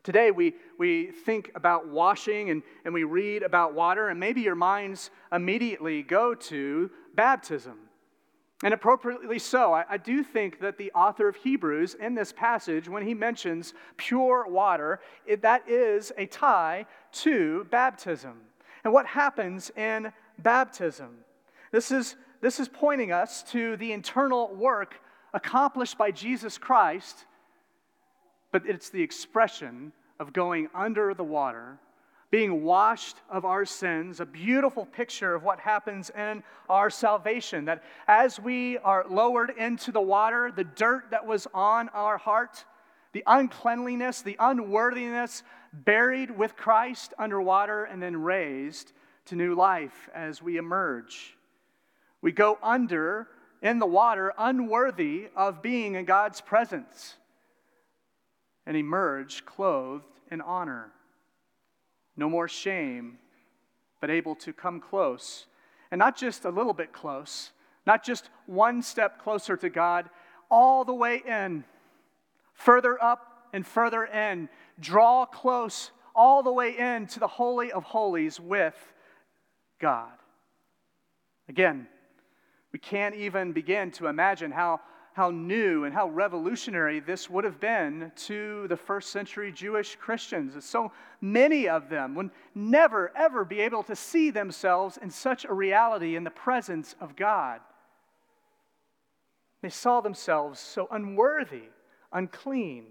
Today, 0.05 0.31
we, 0.31 0.55
we 0.79 1.07
think 1.07 1.51
about 1.55 1.89
washing 1.89 2.51
and, 2.51 2.63
and 2.85 2.93
we 2.93 3.05
read 3.05 3.43
about 3.43 3.73
water, 3.73 4.11
and 4.11 4.21
maybe 4.21 4.43
your 4.43 4.55
minds 4.55 5.11
immediately 5.33 6.03
go 6.03 6.35
to 6.35 6.91
baptism. 7.15 7.79
And 8.63 8.75
appropriately 8.75 9.39
so. 9.39 9.73
I, 9.73 9.85
I, 9.89 9.97
do 9.97 10.23
think 10.23 10.61
that 10.61 10.79
the 10.79 10.93
author 10.93 11.27
of 11.27 11.37
Hebrews 11.37 11.95
in 11.95 12.15
this 12.15 12.33
passage, 12.33 12.89
when 12.89 13.07
he 13.07 13.15
mentions 13.15 13.73
pure 13.97 14.47
water, 14.47 15.01
it, 15.27 15.43
that 15.43 15.69
is 15.69 16.13
a 16.19 16.27
tie 16.27 16.87
to 17.13 17.65
baptism. 17.71 18.35
And 18.85 18.93
what 18.93 19.07
happens 19.07 19.71
in 19.77 20.13
baptism? 20.39 21.17
This 21.73 21.91
is, 21.91 22.17
this 22.43 22.61
is 22.61 22.69
pointing 22.69 23.11
us 23.11 23.43
to 23.53 23.77
the 23.79 23.93
internal 23.93 24.55
work 24.55 25.01
accomplished 25.33 25.97
by 25.97 26.11
Jesus 26.11 26.59
Christ 26.59 27.25
but 28.55 28.63
it's 28.69 28.89
the 28.89 29.03
expression 29.03 29.91
of 30.21 30.33
going 30.33 30.69
under 30.73 31.13
the 31.13 31.25
water, 31.25 31.77
being 32.31 32.63
washed 32.63 33.17
of 33.29 33.45
our 33.45 33.65
sins, 33.65 34.21
a 34.21 34.25
beautiful 34.25 34.87
picture 34.87 35.35
of 35.35 35.43
what 35.43 35.59
happens 35.59 36.09
in 36.11 36.41
our 36.69 36.89
salvation. 36.89 37.65
That 37.65 37.83
as 38.07 38.39
we 38.39 38.79
are 38.79 39.07
lowered 39.11 39.51
into 39.59 39.91
the 39.91 40.01
water, 40.01 40.53
the 40.55 40.63
dirt 40.63 41.11
that 41.11 41.27
was 41.27 41.49
on 41.53 41.89
our 41.89 42.17
heart, 42.17 42.65
the 43.13 43.25
uncleanliness, 43.27 44.23
the 44.23 44.37
unworthiness, 44.39 45.43
buried 45.73 46.31
with 46.31 46.55
Christ 46.55 47.13
underwater 47.19 47.83
and 47.87 48.01
then 48.01 48.17
raised 48.23 48.93
to 49.25 49.35
new 49.35 49.57
life 49.57 50.09
as 50.15 50.41
we 50.41 50.59
emerge. 50.59 51.37
We 52.23 52.31
go 52.31 52.57
under 52.63 53.27
in 53.63 53.81
the 53.81 53.87
water, 53.87 54.33
unworthy 54.39 55.27
of 55.35 55.61
being 55.61 55.97
in 55.97 56.05
God's 56.05 56.41
presence 56.41 57.17
and 58.67 58.77
emerge 58.77 59.45
clothed 59.45 60.05
in 60.31 60.41
honor. 60.41 60.93
No 62.17 62.29
more 62.29 62.49
shame, 62.49 63.19
but 64.01 64.11
able 64.11 64.35
to 64.37 64.53
come 64.53 64.81
close. 64.81 65.47
And 65.91 65.99
not 65.99 66.17
just 66.17 66.45
a 66.45 66.51
little 66.51 66.73
bit 66.73 66.93
close, 66.93 67.53
not 67.87 68.05
just 68.05 68.31
one 68.47 68.83
step 68.83 69.23
closer 69.23 69.57
to 69.57 69.69
God, 69.69 70.09
all 70.51 70.85
the 70.85 70.95
way 70.95 71.23
in, 71.27 71.65
further 72.53 73.03
up 73.03 73.49
and 73.53 73.67
further 73.67 74.05
in. 74.05 74.49
Draw 74.81 75.27
close 75.27 75.91
all 76.15 76.43
the 76.43 76.53
way 76.53 76.77
in 76.77 77.07
to 77.09 77.21
the 77.21 77.27
Holy 77.27 77.73
of 77.73 77.83
Holies 77.83 78.39
with 78.39 78.77
God. 79.81 80.13
Again, 81.49 81.89
we 82.73 82.79
can't 82.79 83.15
even 83.15 83.53
begin 83.53 83.91
to 83.93 84.07
imagine 84.07 84.51
how 84.51 84.81
how 85.15 85.31
new 85.31 85.85
and 85.85 85.95
how 85.95 86.09
revolutionary 86.09 86.99
this 86.99 87.31
would 87.31 87.45
have 87.45 87.61
been 87.61 88.11
to 88.17 88.67
the 88.67 88.77
first 88.77 89.11
century 89.11 89.53
Jewish 89.53 89.95
Christians. 89.95 90.63
So 90.65 90.91
many 91.21 91.69
of 91.69 91.89
them 91.89 92.17
would 92.17 92.31
never, 92.53 93.13
ever 93.17 93.45
be 93.45 93.61
able 93.61 93.85
to 93.85 93.95
see 93.95 94.31
themselves 94.31 94.99
in 95.01 95.11
such 95.11 95.45
a 95.45 95.55
reality 95.55 96.17
in 96.17 96.25
the 96.25 96.31
presence 96.31 96.97
of 97.01 97.15
God. 97.15 97.61
They 99.63 99.71
saw 99.71 100.01
themselves 100.01 100.59
so 100.59 100.89
unworthy, 100.91 101.69
unclean. 102.13 102.87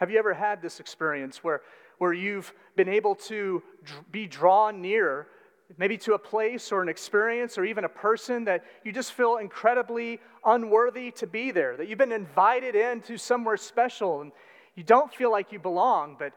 Have 0.00 0.10
you 0.10 0.18
ever 0.18 0.34
had 0.34 0.60
this 0.62 0.80
experience 0.80 1.44
where, 1.44 1.62
where 1.98 2.12
you've 2.12 2.52
been 2.74 2.88
able 2.88 3.14
to 3.14 3.62
be 4.10 4.26
drawn 4.26 4.82
near 4.82 5.28
maybe 5.78 5.96
to 5.98 6.14
a 6.14 6.18
place 6.18 6.72
or 6.72 6.82
an 6.82 6.88
experience 6.88 7.58
or 7.58 7.64
even 7.64 7.84
a 7.84 7.88
person 7.88 8.44
that 8.44 8.64
you 8.84 8.92
just 8.92 9.12
feel 9.12 9.36
incredibly 9.36 10.20
unworthy 10.44 11.10
to 11.12 11.26
be 11.26 11.50
there, 11.50 11.76
that 11.76 11.88
you've 11.88 11.98
been 11.98 12.12
invited 12.12 12.74
into 12.74 13.16
somewhere 13.16 13.56
special 13.56 14.20
and 14.20 14.32
you 14.74 14.82
don't 14.82 15.12
feel 15.12 15.30
like 15.30 15.52
you 15.52 15.58
belong, 15.58 16.16
but 16.18 16.32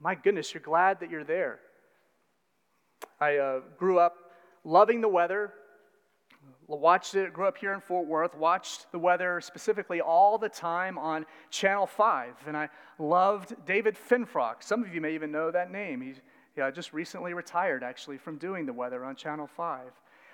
my 0.00 0.14
goodness, 0.14 0.52
you're 0.52 0.62
glad 0.62 1.00
that 1.00 1.10
you're 1.10 1.24
there. 1.24 1.60
I 3.20 3.36
uh, 3.36 3.60
grew 3.78 3.98
up 3.98 4.16
loving 4.64 5.00
the 5.00 5.08
weather, 5.08 5.52
watched 6.66 7.14
it, 7.14 7.32
grew 7.32 7.46
up 7.46 7.56
here 7.56 7.72
in 7.72 7.80
Fort 7.80 8.06
Worth, 8.06 8.34
watched 8.34 8.90
the 8.92 8.98
weather 8.98 9.40
specifically 9.40 10.00
all 10.00 10.38
the 10.38 10.48
time 10.48 10.98
on 10.98 11.24
Channel 11.50 11.86
5, 11.86 12.34
and 12.46 12.56
I 12.56 12.68
loved 12.98 13.54
David 13.64 13.96
Finfrock. 13.96 14.62
Some 14.62 14.82
of 14.82 14.94
you 14.94 15.00
may 15.00 15.14
even 15.14 15.30
know 15.30 15.50
that 15.50 15.70
name. 15.70 16.00
He's 16.00 16.20
yeah, 16.56 16.66
I 16.66 16.70
just 16.70 16.92
recently 16.92 17.34
retired 17.34 17.82
actually 17.82 18.16
from 18.16 18.38
doing 18.38 18.64
the 18.64 18.72
weather 18.72 19.04
on 19.04 19.14
Channel 19.14 19.46
5. 19.46 19.80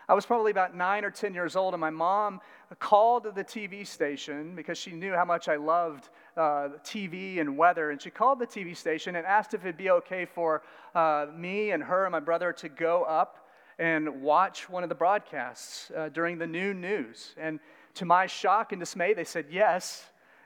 I 0.08 0.14
was 0.14 0.26
probably 0.26 0.50
about 0.50 0.76
nine 0.76 1.04
or 1.04 1.10
10 1.10 1.34
years 1.34 1.56
old, 1.56 1.74
and 1.74 1.80
my 1.80 1.90
mom 1.90 2.40
called 2.78 3.24
the 3.34 3.44
TV 3.44 3.86
station 3.86 4.54
because 4.54 4.76
she 4.76 4.92
knew 4.92 5.14
how 5.14 5.24
much 5.24 5.48
I 5.48 5.56
loved 5.56 6.08
uh, 6.36 6.68
TV 6.84 7.40
and 7.40 7.56
weather. 7.56 7.90
And 7.90 8.02
she 8.02 8.10
called 8.10 8.38
the 8.38 8.46
TV 8.46 8.76
station 8.76 9.16
and 9.16 9.26
asked 9.26 9.54
if 9.54 9.62
it'd 9.62 9.76
be 9.76 9.90
okay 9.90 10.24
for 10.24 10.62
uh, 10.94 11.26
me 11.34 11.70
and 11.70 11.82
her 11.82 12.04
and 12.04 12.12
my 12.12 12.20
brother 12.20 12.52
to 12.54 12.68
go 12.68 13.04
up 13.04 13.48
and 13.78 14.22
watch 14.22 14.68
one 14.68 14.82
of 14.82 14.88
the 14.88 14.94
broadcasts 14.94 15.90
uh, 15.96 16.08
during 16.08 16.38
the 16.38 16.46
noon 16.46 16.80
news. 16.80 17.34
And 17.36 17.58
to 17.94 18.04
my 18.04 18.26
shock 18.26 18.72
and 18.72 18.80
dismay, 18.80 19.14
they 19.14 19.24
said 19.24 19.46
yes 19.50 20.04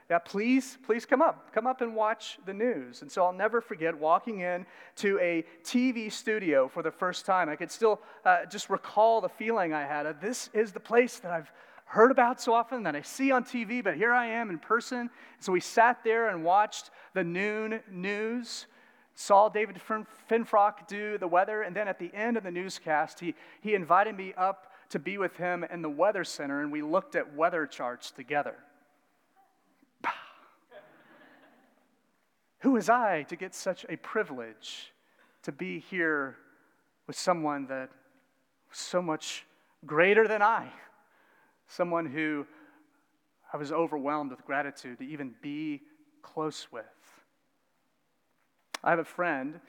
yeah, 0.09 0.19
please, 0.19 0.79
please 0.85 1.05
come 1.05 1.21
up. 1.21 1.53
Come 1.53 1.67
up 1.67 1.81
and 1.81 1.95
watch 1.95 2.39
the 2.47 2.55
news. 2.55 3.03
And 3.03 3.11
so 3.11 3.25
I'll 3.25 3.33
never 3.33 3.61
forget 3.61 3.99
walking 3.99 4.41
in 4.41 4.65
to 4.97 5.19
a 5.19 5.45
TV 5.65 6.13
studio 6.13 6.69
for 6.69 6.83
the 6.83 6.93
first 6.93 7.27
time. 7.27 7.49
I 7.49 7.57
could 7.57 7.73
still 7.73 8.01
uh, 8.25 8.47
just 8.47 8.71
recall 8.71 9.21
the 9.21 9.29
feeling 9.29 9.73
I 9.73 9.83
had 9.83 10.07
of 10.07 10.21
this 10.21 10.49
is 10.53 10.71
the 10.73 10.81
place 10.81 11.19
that 11.19 11.33
I've 11.33 11.51
heard 11.87 12.13
about 12.13 12.41
so 12.41 12.53
often 12.53 12.85
that 12.85 12.95
I 12.95 13.03
see 13.03 13.33
on 13.33 13.45
TV, 13.45 13.83
but 13.83 13.97
here 13.97 14.13
I 14.13 14.27
am 14.27 14.51
in 14.51 14.59
person. 14.59 15.11
So 15.41 15.51
we 15.51 15.61
sat 15.61 16.05
there 16.05 16.29
and 16.29 16.45
watched 16.45 16.91
the 17.15 17.25
noon 17.25 17.81
news, 17.91 18.67
saw 19.15 19.49
David 19.49 19.81
Finfrock 20.29 20.87
do 20.87 21.19
the 21.19 21.29
weather, 21.29 21.63
and 21.63 21.75
then 21.75 21.89
at 21.89 21.99
the 21.99 22.13
end 22.15 22.37
of 22.37 22.45
the 22.45 22.51
newscast, 22.51 23.19
he, 23.19 23.35
he 23.61 23.75
invited 23.75 24.17
me 24.17 24.35
up 24.37 24.73
to 24.91 25.01
be 25.01 25.19
with 25.19 25.37
him 25.37 25.65
in 25.65 25.83
the 25.83 25.91
weather 25.91 26.23
center, 26.23 26.61
and 26.61 26.71
we 26.71 26.83
looked 26.83 27.17
at 27.17 27.35
weather 27.35 27.67
charts 27.67 28.13
together. 28.13 28.55
Who 32.61 32.73
was 32.73 32.89
I 32.89 33.25
to 33.25 33.37
get 33.37 33.55
such 33.55 33.85
a 33.89 33.97
privilege 33.97 34.93
to 35.43 35.53
be 35.53 35.79
here 35.79 36.37
with 37.07 37.17
someone 37.17 37.67
that 37.67 37.91
was 38.69 38.79
so 38.79 39.03
much 39.03 39.45
greater 39.85 40.27
than 40.27 40.43
I? 40.43 40.69
Someone 41.69 42.07
who 42.07 42.47
I 43.53 43.57
was 43.57 43.73
overwhelmed 43.73 44.31
with 44.31 44.45
gratitude 44.45 44.99
to 44.99 45.05
even 45.05 45.35
be 45.41 45.83
close 46.23 46.69
with. 46.73 46.85
I 48.83 48.91
have 48.91 48.99
a 48.99 49.05
friend 49.05 49.61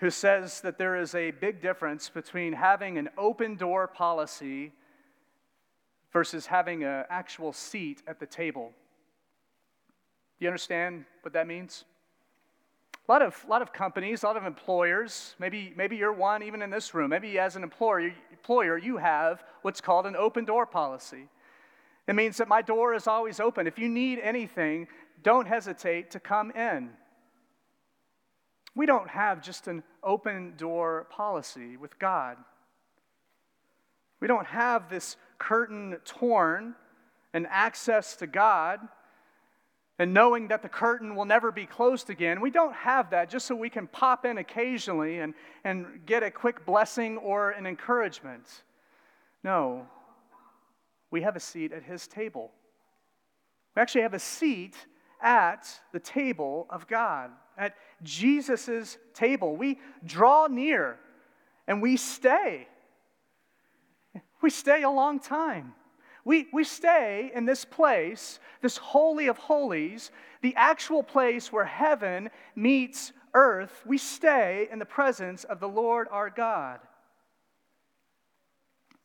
who 0.00 0.10
says 0.10 0.60
that 0.60 0.78
there 0.78 0.96
is 0.96 1.14
a 1.14 1.30
big 1.30 1.62
difference 1.62 2.08
between 2.08 2.52
having 2.52 2.98
an 2.98 3.08
open 3.16 3.56
door 3.56 3.86
policy 3.86 4.72
versus 6.12 6.46
having 6.46 6.84
an 6.84 7.04
actual 7.08 7.52
seat 7.52 8.02
at 8.06 8.20
the 8.20 8.26
table 8.26 8.72
do 10.38 10.44
you 10.44 10.48
understand 10.48 11.04
what 11.22 11.32
that 11.32 11.46
means? 11.46 11.84
A 13.08 13.12
lot 13.12 13.22
of, 13.22 13.44
lot 13.48 13.62
of 13.62 13.72
companies, 13.72 14.22
a 14.22 14.26
lot 14.26 14.36
of 14.36 14.44
employers, 14.44 15.34
maybe, 15.38 15.72
maybe 15.76 15.96
you're 15.96 16.12
one 16.12 16.42
even 16.42 16.60
in 16.60 16.70
this 16.70 16.92
room, 16.92 17.10
maybe 17.10 17.38
as 17.38 17.56
an 17.56 17.62
employer, 17.62 18.12
employer, 18.32 18.76
you 18.76 18.96
have 18.96 19.44
what's 19.62 19.80
called 19.80 20.06
an 20.06 20.16
open 20.16 20.44
door 20.44 20.66
policy. 20.66 21.28
It 22.08 22.14
means 22.14 22.36
that 22.36 22.48
my 22.48 22.62
door 22.62 22.94
is 22.94 23.06
always 23.06 23.40
open. 23.40 23.66
If 23.66 23.78
you 23.78 23.88
need 23.88 24.18
anything, 24.18 24.88
don't 25.22 25.46
hesitate 25.46 26.10
to 26.12 26.20
come 26.20 26.50
in. 26.50 26.90
We 28.74 28.86
don't 28.86 29.08
have 29.08 29.42
just 29.42 29.68
an 29.68 29.82
open 30.02 30.54
door 30.56 31.06
policy 31.10 31.76
with 31.76 31.98
God. 31.98 32.36
We 34.20 34.28
don't 34.28 34.46
have 34.46 34.90
this 34.90 35.16
curtain 35.38 35.96
torn 36.04 36.74
and 37.32 37.46
access 37.50 38.16
to 38.16 38.26
God 38.26 38.80
and 39.98 40.12
knowing 40.12 40.48
that 40.48 40.62
the 40.62 40.68
curtain 40.68 41.16
will 41.16 41.24
never 41.24 41.50
be 41.50 41.64
closed 41.64 42.10
again. 42.10 42.40
We 42.40 42.50
don't 42.50 42.74
have 42.74 43.10
that 43.10 43.30
just 43.30 43.46
so 43.46 43.54
we 43.54 43.70
can 43.70 43.86
pop 43.86 44.26
in 44.26 44.38
occasionally 44.38 45.20
and, 45.20 45.34
and 45.64 46.04
get 46.04 46.22
a 46.22 46.30
quick 46.30 46.66
blessing 46.66 47.16
or 47.18 47.50
an 47.50 47.66
encouragement. 47.66 48.46
No, 49.42 49.86
we 51.10 51.22
have 51.22 51.36
a 51.36 51.40
seat 51.40 51.72
at 51.72 51.82
his 51.82 52.06
table. 52.06 52.50
We 53.74 53.82
actually 53.82 54.02
have 54.02 54.14
a 54.14 54.18
seat 54.18 54.74
at 55.22 55.68
the 55.92 56.00
table 56.00 56.66
of 56.68 56.86
God, 56.86 57.30
at 57.56 57.74
Jesus' 58.02 58.98
table. 59.14 59.56
We 59.56 59.78
draw 60.04 60.46
near 60.46 60.98
and 61.66 61.80
we 61.80 61.96
stay. 61.96 62.68
We 64.42 64.50
stay 64.50 64.82
a 64.82 64.90
long 64.90 65.20
time. 65.20 65.74
We, 66.26 66.48
we 66.52 66.64
stay 66.64 67.30
in 67.32 67.44
this 67.44 67.64
place, 67.64 68.40
this 68.60 68.76
Holy 68.76 69.28
of 69.28 69.38
Holies, 69.38 70.10
the 70.42 70.56
actual 70.56 71.04
place 71.04 71.52
where 71.52 71.64
heaven 71.64 72.30
meets 72.56 73.12
earth. 73.32 73.84
We 73.86 73.96
stay 73.96 74.66
in 74.72 74.80
the 74.80 74.84
presence 74.84 75.44
of 75.44 75.60
the 75.60 75.68
Lord 75.68 76.08
our 76.10 76.28
God. 76.28 76.80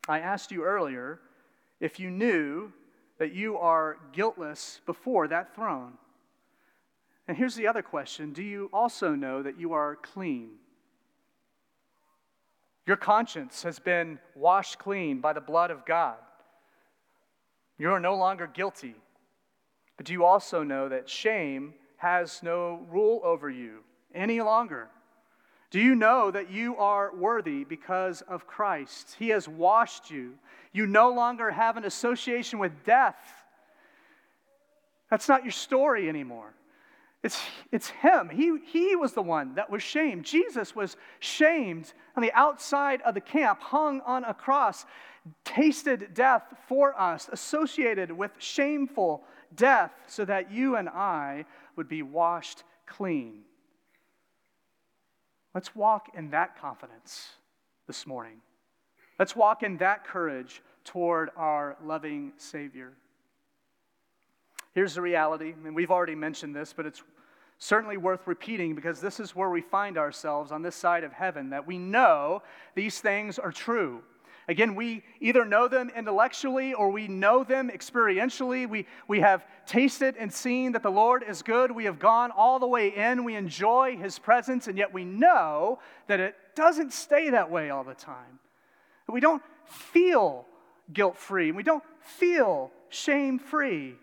I 0.10 0.18
asked 0.18 0.52
you 0.52 0.64
earlier 0.64 1.20
if 1.80 2.00
you 2.00 2.10
knew 2.10 2.74
that 3.20 3.36
you 3.36 3.56
are 3.56 4.00
guiltless 4.14 4.82
before 4.88 5.28
that 5.28 5.54
throne. 5.54 6.00
And 7.28 7.38
here's 7.38 7.54
the 7.54 7.68
other 7.68 7.84
question 7.84 8.34
Do 8.34 8.42
you 8.42 8.68
also 8.74 9.14
know 9.14 9.44
that 9.44 9.60
you 9.60 9.74
are 9.74 9.96
clean? 9.96 10.54
Your 12.88 12.98
conscience 12.98 13.62
has 13.62 13.78
been 13.78 14.18
washed 14.34 14.80
clean 14.80 15.22
by 15.22 15.34
the 15.34 15.40
blood 15.40 15.70
of 15.70 15.86
God. 15.86 16.18
You 17.78 17.92
are 17.92 18.00
no 18.00 18.16
longer 18.16 18.48
guilty. 18.48 18.96
But 19.98 20.06
do 20.06 20.14
you 20.14 20.26
also 20.26 20.64
know 20.64 20.90
that 20.90 21.10
shame 21.10 21.74
has 21.98 22.42
no 22.42 22.86
rule 22.90 23.22
over 23.24 23.50
you 23.50 23.80
any 24.14 24.42
longer? 24.42 24.90
Do 25.70 25.80
you 25.80 25.96
know 25.96 26.32
that 26.32 26.52
you 26.52 26.76
are 26.78 27.16
worthy 27.16 27.64
because 27.64 28.22
of 28.24 28.46
Christ? 28.46 29.16
He 29.18 29.30
has 29.30 29.48
washed 29.48 30.12
you. 30.12 30.34
You 30.74 30.86
no 30.86 31.10
longer 31.12 31.50
have 31.52 31.78
an 31.78 31.86
association 31.86 32.60
with 32.60 32.84
death. 32.84 33.18
That's 35.10 35.30
not 35.30 35.44
your 35.44 35.52
story 35.52 36.10
anymore. 36.10 36.54
It's, 37.24 37.40
it's 37.72 37.90
him. 37.90 38.30
He, 38.30 38.58
he 38.66 38.96
was 38.96 39.14
the 39.14 39.22
one 39.22 39.56
that 39.56 39.70
was 39.70 39.84
shamed. 39.84 40.26
Jesus 40.26 40.76
was 40.76 40.98
shamed 41.20 41.94
on 42.16 42.24
the 42.24 42.34
outside 42.34 43.02
of 43.04 43.14
the 43.14 43.22
camp, 43.22 43.62
hung 43.62 44.02
on 44.02 44.24
a 44.24 44.34
cross 44.34 44.86
tasted 45.44 46.14
death 46.14 46.44
for 46.68 47.00
us, 47.00 47.30
associated 47.32 48.12
with 48.12 48.32
shameful 48.40 49.24
death, 49.56 49.92
so 50.08 50.26
that 50.26 50.52
you 50.52 50.76
and 50.76 50.90
I 50.90 51.46
would 51.76 51.88
be 51.88 52.02
washed 52.02 52.64
clean. 52.86 53.42
Let's 55.54 55.76
walk 55.76 56.10
in 56.16 56.30
that 56.32 56.60
confidence 56.60 57.30
this 57.88 58.08
morning. 58.08 58.38
Let's 59.20 59.36
walk 59.36 59.64
in 59.64 59.78
that 59.78 60.06
courage 60.06 60.62
toward 60.84 61.30
our 61.36 61.78
loving 61.84 62.34
Savior. 62.38 62.94
Here's 64.74 64.96
the 64.96 65.02
reality, 65.02 65.54
and 65.66 65.76
we've 65.76 65.92
already 65.92 66.16
mentioned 66.16 66.56
this, 66.56 66.74
but 66.74 66.86
it's 66.86 67.04
certainly 67.60 67.98
worth 67.98 68.26
repeating 68.26 68.74
because 68.74 69.02
this 69.02 69.20
is 69.20 69.36
where 69.36 69.50
we 69.50 69.62
find 69.62 69.98
ourselves 69.98 70.52
on 70.52 70.62
this 70.62 70.76
side 70.76 71.04
of 71.04 71.12
heaven 71.12 71.50
that 71.50 71.68
we 71.68 71.78
know 71.78 72.42
these 72.74 73.00
things 73.00 73.38
are 73.38 73.52
true. 73.52 74.02
Again, 74.52 74.76
we 74.76 75.02
either 75.22 75.46
know 75.46 75.70
them 75.70 75.90
intellectually 75.96 76.74
or 76.74 76.90
we 76.90 77.08
know 77.08 77.46
them 77.46 77.72
experientially. 77.74 78.68
We, 78.68 78.86
we 79.08 79.22
have 79.22 79.46
tasted 79.66 80.18
and 80.20 80.32
seen 80.32 80.74
that 80.74 80.84
the 80.84 80.90
Lord 80.90 81.24
is 81.26 81.42
good. 81.42 81.72
We 81.72 81.86
have 81.86 82.00
gone 82.00 82.32
all 82.32 82.60
the 82.60 82.68
way 82.68 82.90
in. 82.90 83.24
We 83.24 83.36
enjoy 83.36 83.96
His 83.96 84.20
presence, 84.20 84.68
and 84.68 84.78
yet 84.78 84.94
we 84.94 85.06
know 85.06 85.80
that 86.08 86.20
it 86.20 86.36
doesn't 86.54 86.92
stay 86.92 87.30
that 87.30 87.50
way 87.50 87.70
all 87.70 87.86
the 87.86 87.94
time. 87.94 88.40
We 89.08 89.22
don't 89.22 89.42
feel 89.68 90.46
guilt 90.92 91.18
free. 91.18 91.54
We 91.54 91.64
don't 91.64 91.84
feel 92.02 92.72
shame 92.90 93.40
free. 93.40 93.96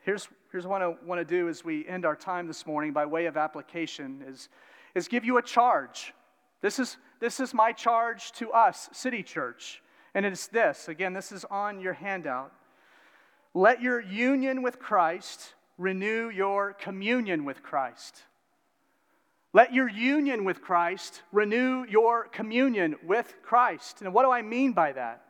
Here's, 0.00 0.28
here's 0.50 0.66
what 0.66 0.80
I 0.80 0.94
want 1.04 1.20
to 1.20 1.26
do 1.26 1.50
as 1.50 1.62
we 1.62 1.86
end 1.86 2.06
our 2.06 2.16
time 2.16 2.46
this 2.46 2.66
morning 2.66 2.94
by 2.94 3.04
way 3.04 3.26
of 3.26 3.36
application 3.36 4.24
is, 4.26 4.48
is 4.94 5.08
give 5.08 5.26
you 5.26 5.36
a 5.36 5.42
charge. 5.42 6.14
This 6.62 6.78
is, 6.78 6.96
this 7.22 7.38
is 7.38 7.54
my 7.54 7.70
charge 7.70 8.32
to 8.32 8.50
us, 8.50 8.88
City 8.90 9.22
Church. 9.22 9.80
And 10.12 10.26
it's 10.26 10.48
this 10.48 10.88
again, 10.88 11.12
this 11.12 11.30
is 11.30 11.44
on 11.44 11.78
your 11.80 11.92
handout. 11.92 12.52
Let 13.54 13.80
your 13.80 14.00
union 14.00 14.60
with 14.60 14.80
Christ 14.80 15.54
renew 15.78 16.30
your 16.30 16.72
communion 16.72 17.44
with 17.44 17.62
Christ. 17.62 18.24
Let 19.52 19.72
your 19.72 19.88
union 19.88 20.42
with 20.42 20.62
Christ 20.62 21.22
renew 21.30 21.84
your 21.88 22.26
communion 22.26 22.96
with 23.04 23.32
Christ. 23.44 24.02
And 24.02 24.12
what 24.12 24.24
do 24.24 24.32
I 24.32 24.42
mean 24.42 24.72
by 24.72 24.90
that? 24.90 25.22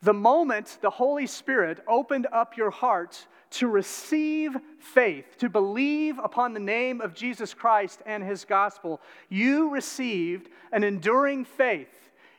The 0.00 0.14
moment 0.14 0.78
the 0.80 0.88
Holy 0.88 1.26
Spirit 1.26 1.80
opened 1.86 2.28
up 2.32 2.56
your 2.56 2.70
heart 2.70 3.26
to 3.50 3.66
receive 3.66 4.56
faith, 4.78 5.36
to 5.38 5.48
believe 5.48 6.18
upon 6.18 6.54
the 6.54 6.60
name 6.60 7.00
of 7.00 7.14
Jesus 7.14 7.52
Christ 7.52 8.00
and 8.06 8.22
his 8.22 8.44
gospel, 8.44 9.00
you 9.28 9.70
received 9.70 10.48
an 10.72 10.84
enduring 10.84 11.44
faith. 11.44 11.88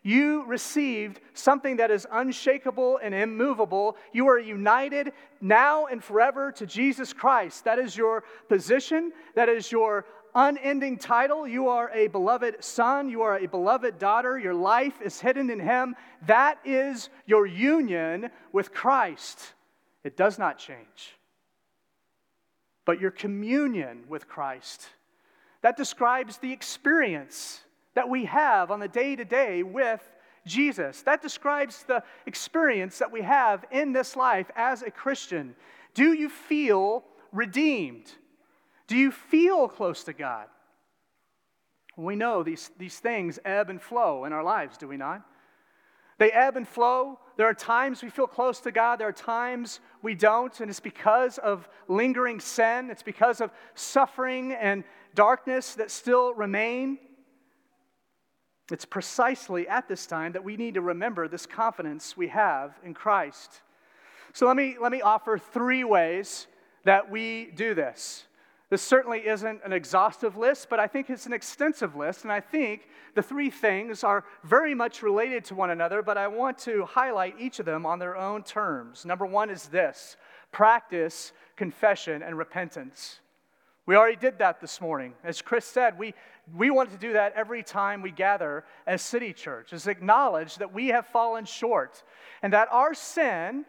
You 0.03 0.45
received 0.45 1.19
something 1.33 1.77
that 1.77 1.91
is 1.91 2.07
unshakable 2.11 2.99
and 3.03 3.13
immovable. 3.13 3.97
You 4.13 4.27
are 4.29 4.39
united 4.39 5.11
now 5.41 5.85
and 5.85 6.03
forever 6.03 6.51
to 6.53 6.65
Jesus 6.65 7.13
Christ. 7.13 7.65
That 7.65 7.77
is 7.77 7.95
your 7.95 8.23
position. 8.49 9.11
That 9.35 9.47
is 9.47 9.71
your 9.71 10.05
unending 10.33 10.97
title. 10.97 11.47
You 11.47 11.67
are 11.67 11.91
a 11.91 12.07
beloved 12.07 12.63
son. 12.63 13.09
You 13.09 13.21
are 13.21 13.37
a 13.37 13.45
beloved 13.45 13.99
daughter. 13.99 14.39
Your 14.39 14.55
life 14.55 15.01
is 15.03 15.21
hidden 15.21 15.51
in 15.51 15.59
Him. 15.59 15.95
That 16.25 16.57
is 16.65 17.09
your 17.27 17.45
union 17.45 18.31
with 18.51 18.73
Christ. 18.73 19.53
It 20.03 20.17
does 20.17 20.39
not 20.39 20.57
change. 20.57 21.15
But 22.85 22.99
your 22.99 23.11
communion 23.11 24.03
with 24.07 24.27
Christ, 24.27 24.87
that 25.61 25.77
describes 25.77 26.37
the 26.37 26.51
experience 26.51 27.61
that 27.93 28.09
we 28.09 28.25
have 28.25 28.71
on 28.71 28.79
the 28.79 28.87
day 28.87 29.15
to 29.15 29.25
day 29.25 29.63
with 29.63 30.01
Jesus. 30.45 31.01
That 31.03 31.21
describes 31.21 31.83
the 31.83 32.03
experience 32.25 32.97
that 32.97 33.11
we 33.11 33.21
have 33.21 33.65
in 33.71 33.93
this 33.93 34.15
life 34.15 34.49
as 34.55 34.81
a 34.81 34.89
Christian. 34.89 35.55
Do 35.93 36.13
you 36.13 36.29
feel 36.29 37.03
redeemed? 37.31 38.11
Do 38.87 38.97
you 38.97 39.11
feel 39.11 39.67
close 39.67 40.03
to 40.05 40.13
God? 40.13 40.47
We 41.97 42.15
know 42.15 42.41
these, 42.41 42.71
these 42.77 42.99
things 42.99 43.37
ebb 43.45 43.69
and 43.69 43.81
flow 43.81 44.25
in 44.25 44.33
our 44.33 44.43
lives, 44.43 44.77
do 44.77 44.87
we 44.87 44.97
not? 44.97 45.21
They 46.17 46.31
ebb 46.31 46.55
and 46.55 46.67
flow. 46.67 47.19
There 47.37 47.47
are 47.47 47.53
times 47.53 48.03
we 48.03 48.09
feel 48.09 48.27
close 48.27 48.59
to 48.61 48.71
God, 48.71 48.99
there 48.99 49.07
are 49.07 49.13
times 49.13 49.79
we 50.01 50.15
don't, 50.15 50.59
and 50.59 50.69
it's 50.69 50.79
because 50.79 51.37
of 51.37 51.67
lingering 51.87 52.39
sin, 52.39 52.89
it's 52.89 53.03
because 53.03 53.41
of 53.41 53.51
suffering 53.75 54.53
and 54.53 54.83
darkness 55.15 55.75
that 55.75 55.91
still 55.91 56.33
remain. 56.33 56.97
It's 58.71 58.85
precisely 58.85 59.67
at 59.67 59.87
this 59.87 60.05
time 60.05 60.31
that 60.31 60.43
we 60.43 60.55
need 60.55 60.75
to 60.75 60.81
remember 60.81 61.27
this 61.27 61.45
confidence 61.45 62.15
we 62.15 62.29
have 62.29 62.79
in 62.83 62.93
Christ. 62.93 63.61
So 64.33 64.47
let 64.47 64.55
me, 64.55 64.77
let 64.81 64.91
me 64.91 65.01
offer 65.01 65.37
three 65.37 65.83
ways 65.83 66.47
that 66.85 67.11
we 67.11 67.51
do 67.53 67.73
this. 67.73 68.25
This 68.71 68.81
certainly 68.81 69.27
isn't 69.27 69.59
an 69.65 69.73
exhaustive 69.73 70.37
list, 70.37 70.69
but 70.69 70.79
I 70.79 70.87
think 70.87 71.09
it's 71.09 71.25
an 71.25 71.33
extensive 71.33 71.97
list. 71.97 72.23
And 72.23 72.31
I 72.31 72.39
think 72.39 72.87
the 73.15 73.21
three 73.21 73.49
things 73.49 74.01
are 74.01 74.23
very 74.45 74.73
much 74.73 75.03
related 75.03 75.43
to 75.45 75.55
one 75.55 75.71
another, 75.71 76.01
but 76.01 76.17
I 76.17 76.29
want 76.29 76.57
to 76.59 76.85
highlight 76.85 77.35
each 77.37 77.59
of 77.59 77.65
them 77.65 77.85
on 77.85 77.99
their 77.99 78.15
own 78.15 78.43
terms. 78.43 79.03
Number 79.05 79.25
one 79.25 79.49
is 79.49 79.67
this 79.67 80.15
practice 80.53 81.33
confession 81.57 82.23
and 82.23 82.37
repentance. 82.37 83.19
We 83.85 83.97
already 83.97 84.15
did 84.15 84.39
that 84.39 84.61
this 84.61 84.79
morning. 84.79 85.15
As 85.21 85.41
Chris 85.41 85.65
said, 85.65 85.99
we, 85.99 86.13
we 86.55 86.69
want 86.69 86.91
to 86.91 86.97
do 86.97 87.11
that 87.11 87.33
every 87.35 87.63
time 87.63 88.01
we 88.01 88.11
gather 88.11 88.63
as 88.87 89.01
City 89.01 89.33
Church, 89.33 89.73
is 89.73 89.85
acknowledge 89.85 90.55
that 90.55 90.73
we 90.73 90.87
have 90.87 91.07
fallen 91.07 91.43
short 91.43 92.03
and 92.41 92.53
that 92.53 92.69
our 92.71 92.93
sin 92.93 93.65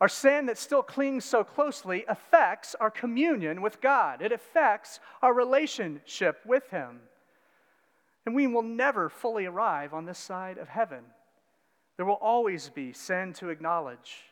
our 0.00 0.08
sin 0.08 0.46
that 0.46 0.58
still 0.58 0.82
clings 0.82 1.24
so 1.24 1.42
closely 1.42 2.04
affects 2.08 2.76
our 2.78 2.90
communion 2.90 3.62
with 3.62 3.80
God, 3.80 4.22
it 4.22 4.32
affects 4.32 5.00
our 5.22 5.34
relationship 5.34 6.40
with 6.46 6.70
Him. 6.70 7.00
And 8.24 8.34
we 8.34 8.46
will 8.46 8.62
never 8.62 9.08
fully 9.08 9.46
arrive 9.46 9.94
on 9.94 10.04
this 10.04 10.18
side 10.18 10.58
of 10.58 10.68
heaven. 10.68 11.02
There 11.96 12.06
will 12.06 12.14
always 12.14 12.68
be 12.68 12.92
sin 12.92 13.32
to 13.34 13.48
acknowledge. 13.48 14.22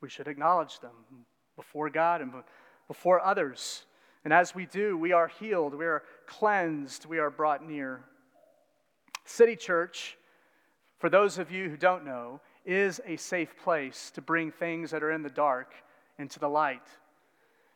We 0.00 0.08
should 0.08 0.28
acknowledge 0.28 0.80
them 0.80 1.24
before 1.56 1.90
God 1.90 2.20
and 2.20 2.32
before 2.88 3.24
others. 3.24 3.84
And 4.24 4.32
as 4.32 4.54
we 4.54 4.66
do, 4.66 4.96
we 4.96 5.12
are 5.12 5.28
healed, 5.28 5.74
we 5.74 5.84
are 5.84 6.02
cleansed, 6.26 7.06
we 7.06 7.18
are 7.18 7.30
brought 7.30 7.66
near. 7.66 8.04
City 9.24 9.56
Church, 9.56 10.18
for 10.98 11.08
those 11.08 11.38
of 11.38 11.50
you 11.50 11.68
who 11.68 11.76
don't 11.76 12.04
know, 12.04 12.40
is 12.64 13.00
a 13.06 13.16
safe 13.16 13.56
place 13.56 14.10
to 14.12 14.22
bring 14.22 14.50
things 14.50 14.90
that 14.90 15.02
are 15.02 15.10
in 15.10 15.22
the 15.22 15.30
dark 15.30 15.74
into 16.18 16.38
the 16.38 16.48
light. 16.48 16.86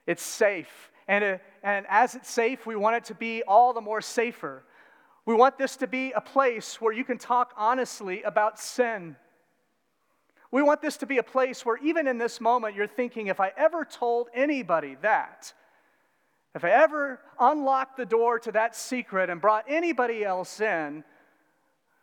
It's 0.06 0.22
safe. 0.22 0.90
And, 1.06 1.40
and 1.62 1.86
as 1.88 2.14
it's 2.14 2.30
safe, 2.30 2.66
we 2.66 2.76
want 2.76 2.96
it 2.96 3.04
to 3.04 3.14
be 3.14 3.42
all 3.42 3.72
the 3.72 3.80
more 3.80 4.00
safer. 4.00 4.62
We 5.26 5.34
want 5.34 5.58
this 5.58 5.76
to 5.76 5.86
be 5.86 6.12
a 6.12 6.20
place 6.20 6.80
where 6.80 6.92
you 6.92 7.04
can 7.04 7.18
talk 7.18 7.52
honestly 7.56 8.22
about 8.22 8.58
sin. 8.58 9.16
We 10.50 10.62
want 10.62 10.80
this 10.80 10.96
to 10.98 11.06
be 11.06 11.18
a 11.18 11.22
place 11.22 11.66
where, 11.66 11.76
even 11.76 12.06
in 12.06 12.16
this 12.16 12.40
moment, 12.40 12.74
you're 12.74 12.86
thinking, 12.86 13.26
if 13.26 13.38
I 13.38 13.52
ever 13.56 13.84
told 13.84 14.28
anybody 14.32 14.96
that, 15.02 15.52
if 16.54 16.64
I 16.64 16.70
ever 16.70 17.20
unlocked 17.38 17.98
the 17.98 18.06
door 18.06 18.38
to 18.38 18.52
that 18.52 18.74
secret 18.74 19.28
and 19.28 19.40
brought 19.40 19.66
anybody 19.68 20.24
else 20.24 20.60
in, 20.60 21.04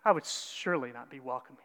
I 0.03 0.11
would 0.11 0.25
surely 0.25 0.91
not 0.91 1.09
be 1.09 1.19
welcome 1.19 1.57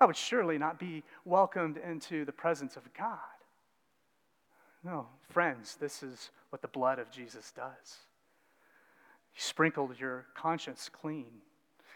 I 0.00 0.04
would 0.04 0.16
surely 0.16 0.58
not 0.58 0.78
be 0.78 1.02
welcomed 1.24 1.78
into 1.78 2.24
the 2.24 2.32
presence 2.32 2.76
of 2.76 2.92
God. 2.94 3.18
No, 4.84 5.06
friends, 5.30 5.76
this 5.80 6.02
is 6.02 6.30
what 6.50 6.62
the 6.62 6.68
blood 6.68 6.98
of 6.98 7.10
Jesus 7.10 7.52
does. 7.52 7.96
He 9.32 9.40
sprinkled 9.40 9.98
your 9.98 10.26
conscience 10.34 10.88
clean, 10.92 11.42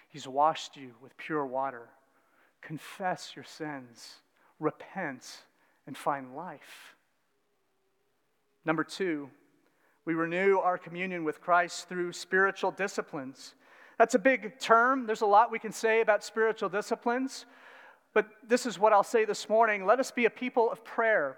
He's 0.08 0.26
washed 0.26 0.76
you 0.76 0.90
with 1.00 1.16
pure 1.16 1.46
water. 1.46 1.88
Confess 2.60 3.32
your 3.36 3.44
sins, 3.44 4.16
repent, 4.58 5.44
and 5.86 5.96
find 5.96 6.34
life. 6.34 6.96
Number 8.64 8.84
two, 8.84 9.30
we 10.04 10.14
renew 10.14 10.58
our 10.58 10.76
communion 10.76 11.24
with 11.24 11.40
Christ 11.40 11.88
through 11.88 12.12
spiritual 12.12 12.72
disciplines. 12.72 13.54
That's 13.98 14.14
a 14.14 14.18
big 14.18 14.58
term. 14.58 15.06
There's 15.06 15.20
a 15.20 15.26
lot 15.26 15.52
we 15.52 15.58
can 15.58 15.72
say 15.72 16.00
about 16.00 16.24
spiritual 16.24 16.68
disciplines. 16.68 17.46
But 18.12 18.28
this 18.46 18.66
is 18.66 18.78
what 18.78 18.92
I'll 18.92 19.04
say 19.04 19.24
this 19.24 19.48
morning. 19.48 19.86
Let 19.86 20.00
us 20.00 20.10
be 20.10 20.24
a 20.24 20.30
people 20.30 20.70
of 20.70 20.84
prayer. 20.84 21.36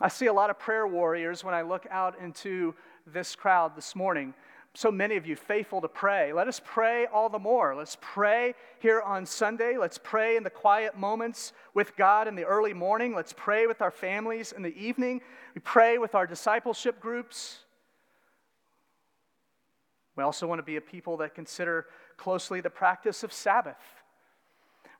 I 0.00 0.08
see 0.08 0.26
a 0.26 0.32
lot 0.32 0.50
of 0.50 0.58
prayer 0.58 0.86
warriors 0.86 1.44
when 1.44 1.54
I 1.54 1.62
look 1.62 1.86
out 1.90 2.18
into 2.20 2.74
this 3.06 3.34
crowd 3.34 3.76
this 3.76 3.94
morning. 3.96 4.34
So 4.74 4.92
many 4.92 5.16
of 5.16 5.26
you 5.26 5.34
faithful 5.34 5.80
to 5.80 5.88
pray. 5.88 6.32
Let 6.32 6.46
us 6.46 6.60
pray 6.64 7.06
all 7.06 7.28
the 7.28 7.38
more. 7.38 7.74
Let's 7.74 7.96
pray 8.00 8.54
here 8.78 9.00
on 9.00 9.26
Sunday. 9.26 9.76
Let's 9.76 9.98
pray 9.98 10.36
in 10.36 10.44
the 10.44 10.50
quiet 10.50 10.96
moments 10.96 11.52
with 11.74 11.96
God 11.96 12.28
in 12.28 12.36
the 12.36 12.44
early 12.44 12.74
morning. 12.74 13.14
Let's 13.14 13.34
pray 13.36 13.66
with 13.66 13.82
our 13.82 13.90
families 13.90 14.52
in 14.52 14.62
the 14.62 14.76
evening. 14.76 15.20
We 15.54 15.60
pray 15.60 15.98
with 15.98 16.14
our 16.14 16.26
discipleship 16.26 17.00
groups. 17.00 17.60
We 20.16 20.22
also 20.22 20.46
want 20.46 20.60
to 20.60 20.64
be 20.64 20.76
a 20.76 20.80
people 20.80 21.16
that 21.18 21.34
consider 21.34 21.86
closely 22.16 22.60
the 22.60 22.70
practice 22.70 23.24
of 23.24 23.32
Sabbath. 23.32 23.76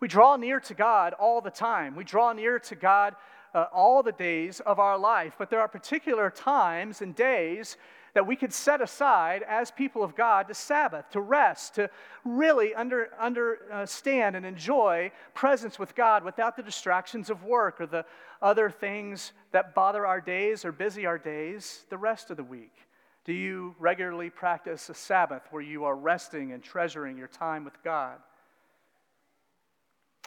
We 0.00 0.08
draw 0.08 0.36
near 0.36 0.60
to 0.60 0.74
God 0.74 1.12
all 1.14 1.40
the 1.40 1.50
time. 1.50 1.96
We 1.96 2.04
draw 2.04 2.32
near 2.32 2.58
to 2.60 2.74
God 2.74 3.16
uh, 3.54 3.66
all 3.72 4.02
the 4.02 4.12
days 4.12 4.60
of 4.60 4.78
our 4.78 4.98
life, 4.98 5.34
but 5.38 5.50
there 5.50 5.60
are 5.60 5.68
particular 5.68 6.30
times 6.30 7.02
and 7.02 7.14
days 7.14 7.76
that 8.14 8.26
we 8.26 8.36
could 8.36 8.52
set 8.52 8.80
aside 8.80 9.44
as 9.46 9.70
people 9.70 10.02
of 10.02 10.16
God 10.16 10.48
to 10.48 10.54
Sabbath, 10.54 11.10
to 11.10 11.20
rest, 11.20 11.74
to 11.74 11.90
really 12.24 12.74
under, 12.74 13.10
understand 13.20 14.34
and 14.34 14.44
enjoy 14.44 15.12
presence 15.34 15.78
with 15.78 15.94
God 15.94 16.24
without 16.24 16.56
the 16.56 16.62
distractions 16.62 17.30
of 17.30 17.44
work 17.44 17.80
or 17.80 17.86
the 17.86 18.04
other 18.40 18.70
things 18.70 19.32
that 19.52 19.74
bother 19.74 20.06
our 20.06 20.20
days 20.20 20.64
or 20.64 20.72
busy 20.72 21.06
our 21.06 21.18
days 21.18 21.84
the 21.90 21.98
rest 21.98 22.30
of 22.30 22.36
the 22.36 22.44
week. 22.44 22.74
Do 23.24 23.32
you 23.32 23.74
regularly 23.78 24.30
practice 24.30 24.88
a 24.88 24.94
Sabbath 24.94 25.42
where 25.50 25.62
you 25.62 25.84
are 25.84 25.96
resting 25.96 26.52
and 26.52 26.62
treasuring 26.62 27.18
your 27.18 27.28
time 27.28 27.64
with 27.64 27.82
God? 27.82 28.18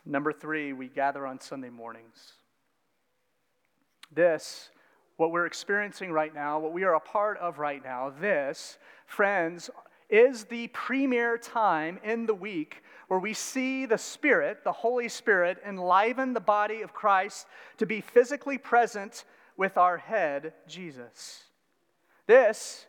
Number 0.06 0.34
three, 0.34 0.74
we 0.74 0.88
gather 0.88 1.28
on 1.28 1.40
Sunday 1.40 1.70
mornings. 1.70 2.34
This, 4.12 4.70
what 5.18 5.32
we're 5.32 5.46
experiencing 5.46 6.12
right 6.12 6.34
now, 6.34 6.60
what 6.60 6.74
we 6.74 6.84
are 6.84 6.96
a 6.96 7.00
part 7.00 7.38
of 7.38 7.60
right 7.60 7.84
now, 7.84 8.12
this, 8.20 8.78
friends, 9.06 9.70
is 10.10 10.44
the 10.46 10.68
premier 10.70 11.38
time 11.38 12.00
in 12.04 12.26
the 12.26 12.34
week 12.34 12.84
where 13.08 13.20
we 13.20 13.34
see 13.34 13.86
the 13.86 13.98
Spirit, 13.98 14.64
the 14.64 14.72
Holy 14.72 15.08
Spirit, 15.08 15.58
enliven 15.66 16.34
the 16.34 16.40
body 16.40 16.82
of 16.82 16.94
Christ 16.94 17.48
to 17.78 17.86
be 17.86 18.02
physically 18.02 18.58
present 18.58 19.24
with 19.56 19.78
our 19.78 19.98
head, 19.98 20.54
Jesus. 20.68 21.44
This, 22.28 22.86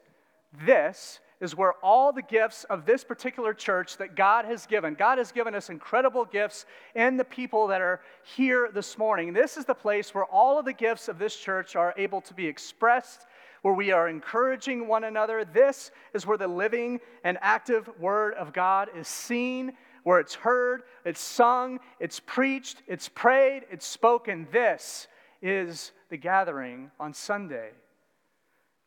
this 0.64 1.20
is 1.42 1.56
where 1.56 1.72
all 1.82 2.12
the 2.12 2.22
gifts 2.22 2.62
of 2.70 2.86
this 2.86 3.02
particular 3.02 3.52
church 3.52 3.96
that 3.96 4.14
God 4.14 4.44
has 4.44 4.64
given, 4.64 4.94
God 4.94 5.18
has 5.18 5.32
given 5.32 5.56
us 5.56 5.70
incredible 5.70 6.24
gifts 6.24 6.66
and 6.94 7.18
the 7.18 7.24
people 7.24 7.66
that 7.66 7.80
are 7.80 8.00
here 8.22 8.70
this 8.72 8.96
morning. 8.96 9.32
This 9.32 9.56
is 9.56 9.64
the 9.64 9.74
place 9.74 10.14
where 10.14 10.24
all 10.24 10.56
of 10.56 10.64
the 10.64 10.72
gifts 10.72 11.08
of 11.08 11.18
this 11.18 11.34
church 11.36 11.74
are 11.74 11.94
able 11.96 12.20
to 12.20 12.32
be 12.32 12.46
expressed, 12.46 13.26
where 13.62 13.74
we 13.74 13.90
are 13.90 14.08
encouraging 14.08 14.86
one 14.86 15.02
another. 15.02 15.44
This 15.44 15.90
is 16.14 16.24
where 16.28 16.38
the 16.38 16.46
living 16.46 17.00
and 17.24 17.36
active 17.40 17.90
Word 17.98 18.34
of 18.34 18.52
God 18.52 18.90
is 18.96 19.08
seen, 19.08 19.72
where 20.04 20.20
it's 20.20 20.36
heard, 20.36 20.84
it's 21.04 21.20
sung, 21.20 21.80
it's 21.98 22.20
preached, 22.20 22.82
it's 22.86 23.08
prayed, 23.08 23.64
it's 23.68 23.86
spoken. 23.86 24.46
This 24.52 25.08
is 25.42 25.90
the 26.08 26.16
gathering 26.16 26.92
on 27.00 27.12
Sunday. 27.12 27.70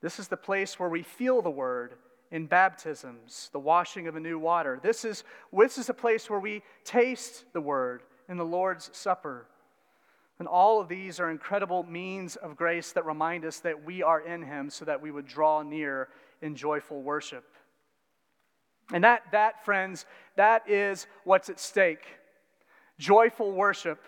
This 0.01 0.19
is 0.19 0.29
the 0.29 0.37
place 0.37 0.79
where 0.79 0.89
we 0.89 1.03
feel 1.03 1.41
the 1.41 1.49
Word 1.49 1.95
in 2.31 2.47
baptisms, 2.47 3.49
the 3.53 3.59
washing 3.59 4.07
of 4.07 4.15
a 4.15 4.19
new 4.19 4.39
water. 4.39 4.79
This 4.81 5.05
is, 5.05 5.23
this 5.53 5.77
is 5.77 5.89
a 5.89 5.93
place 5.93 6.29
where 6.29 6.39
we 6.39 6.63
taste 6.83 7.45
the 7.53 7.61
word 7.61 8.03
in 8.27 8.37
the 8.37 8.45
Lord's 8.45 8.89
Supper. 8.93 9.47
And 10.39 10.47
all 10.47 10.81
of 10.81 10.89
these 10.89 11.19
are 11.19 11.29
incredible 11.29 11.83
means 11.83 12.35
of 12.35 12.57
grace 12.57 12.91
that 12.93 13.05
remind 13.05 13.45
us 13.45 13.59
that 13.59 13.85
we 13.85 14.03
are 14.03 14.19
in 14.19 14.43
Him 14.43 14.69
so 14.69 14.85
that 14.85 15.01
we 15.01 15.11
would 15.11 15.27
draw 15.27 15.61
near 15.61 16.09
in 16.41 16.55
joyful 16.55 17.01
worship. 17.01 17.45
And 18.91 19.03
that, 19.03 19.23
that, 19.31 19.63
friends, 19.63 20.05
that 20.35 20.69
is 20.69 21.07
what's 21.23 21.49
at 21.49 21.59
stake. 21.59 22.05
Joyful 22.99 23.51
worship 23.51 24.03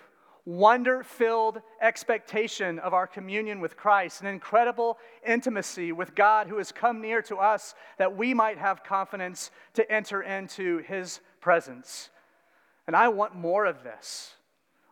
wonder 0.48 1.04
filled 1.04 1.62
expectation 1.82 2.80
of 2.80 2.94
our 2.94 3.06
communion 3.06 3.60
with 3.60 3.76
Christ, 3.76 4.22
an 4.22 4.28
incredible 4.28 4.98
intimacy 5.28 5.92
with 5.92 6.16
God 6.16 6.48
who 6.48 6.58
has 6.58 6.72
come 6.72 7.02
near 7.02 7.22
to 7.24 7.36
us 7.36 7.76
that 7.98 8.16
we 8.16 8.34
might 8.34 8.58
have 8.58 8.82
confidence 8.82 9.52
to 9.74 9.92
enter 9.92 10.22
into 10.22 10.78
his 10.78 11.20
presence. 11.42 12.10
And 12.88 12.96
I 12.96 13.10
want 13.10 13.36
more 13.36 13.66
of 13.66 13.84
this. 13.84 14.36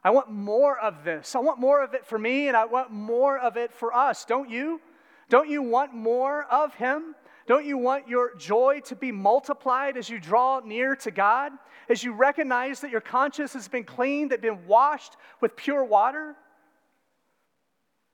I 0.03 0.09
want 0.09 0.29
more 0.29 0.77
of 0.77 1.05
this. 1.05 1.35
I 1.35 1.39
want 1.39 1.61
more 1.61 1.81
of 1.81 1.93
it 1.93 2.05
for 2.05 2.19
me, 2.19 2.49
and 2.49 2.57
I 2.57 2.65
want 2.65 2.91
more 2.91 3.39
of 3.39 3.55
it 3.55 3.71
for 3.71 3.95
us. 3.95 4.25
Don't 4.25 4.49
you? 4.49 4.81
Don't 5.29 5.49
you 5.49 5.63
want 5.63 5.93
more 5.93 6.43
of 6.51 6.73
him? 6.75 7.15
Don't 7.47 7.65
you 7.65 7.77
want 7.77 8.07
your 8.07 8.35
joy 8.35 8.81
to 8.85 8.95
be 8.95 9.11
multiplied 9.11 9.97
as 9.97 10.09
you 10.09 10.19
draw 10.19 10.61
near 10.65 10.95
to 10.97 11.11
God? 11.11 11.51
As 11.89 12.03
you 12.03 12.13
recognize 12.13 12.79
that 12.81 12.89
your 12.89 13.01
conscience 13.01 13.53
has 13.53 13.67
been 13.67 13.83
cleaned, 13.83 14.31
that 14.31 14.41
been 14.41 14.65
washed 14.65 15.15
with 15.41 15.55
pure 15.55 15.83
water? 15.83 16.35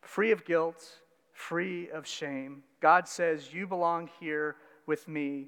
Free 0.01 0.32
of 0.32 0.43
guilt, 0.43 0.86
free 1.34 1.89
of 1.91 2.05
shame. 2.05 2.63
God 2.82 3.07
says, 3.07 3.53
You 3.53 3.67
belong 3.67 4.09
here 4.19 4.57
with 4.86 5.07
me. 5.07 5.47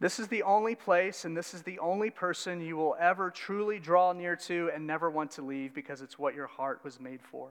This 0.00 0.18
is 0.18 0.26
the 0.26 0.42
only 0.42 0.74
place 0.74 1.24
and 1.24 1.36
this 1.36 1.54
is 1.54 1.62
the 1.62 1.78
only 1.78 2.10
person 2.10 2.60
you 2.60 2.76
will 2.76 2.96
ever 2.98 3.30
truly 3.30 3.78
draw 3.78 4.12
near 4.12 4.34
to 4.34 4.68
and 4.74 4.84
never 4.84 5.08
want 5.10 5.30
to 5.32 5.42
leave 5.42 5.74
because 5.74 6.00
it's 6.00 6.18
what 6.18 6.34
your 6.34 6.48
heart 6.48 6.80
was 6.82 6.98
made 6.98 7.22
for. 7.22 7.50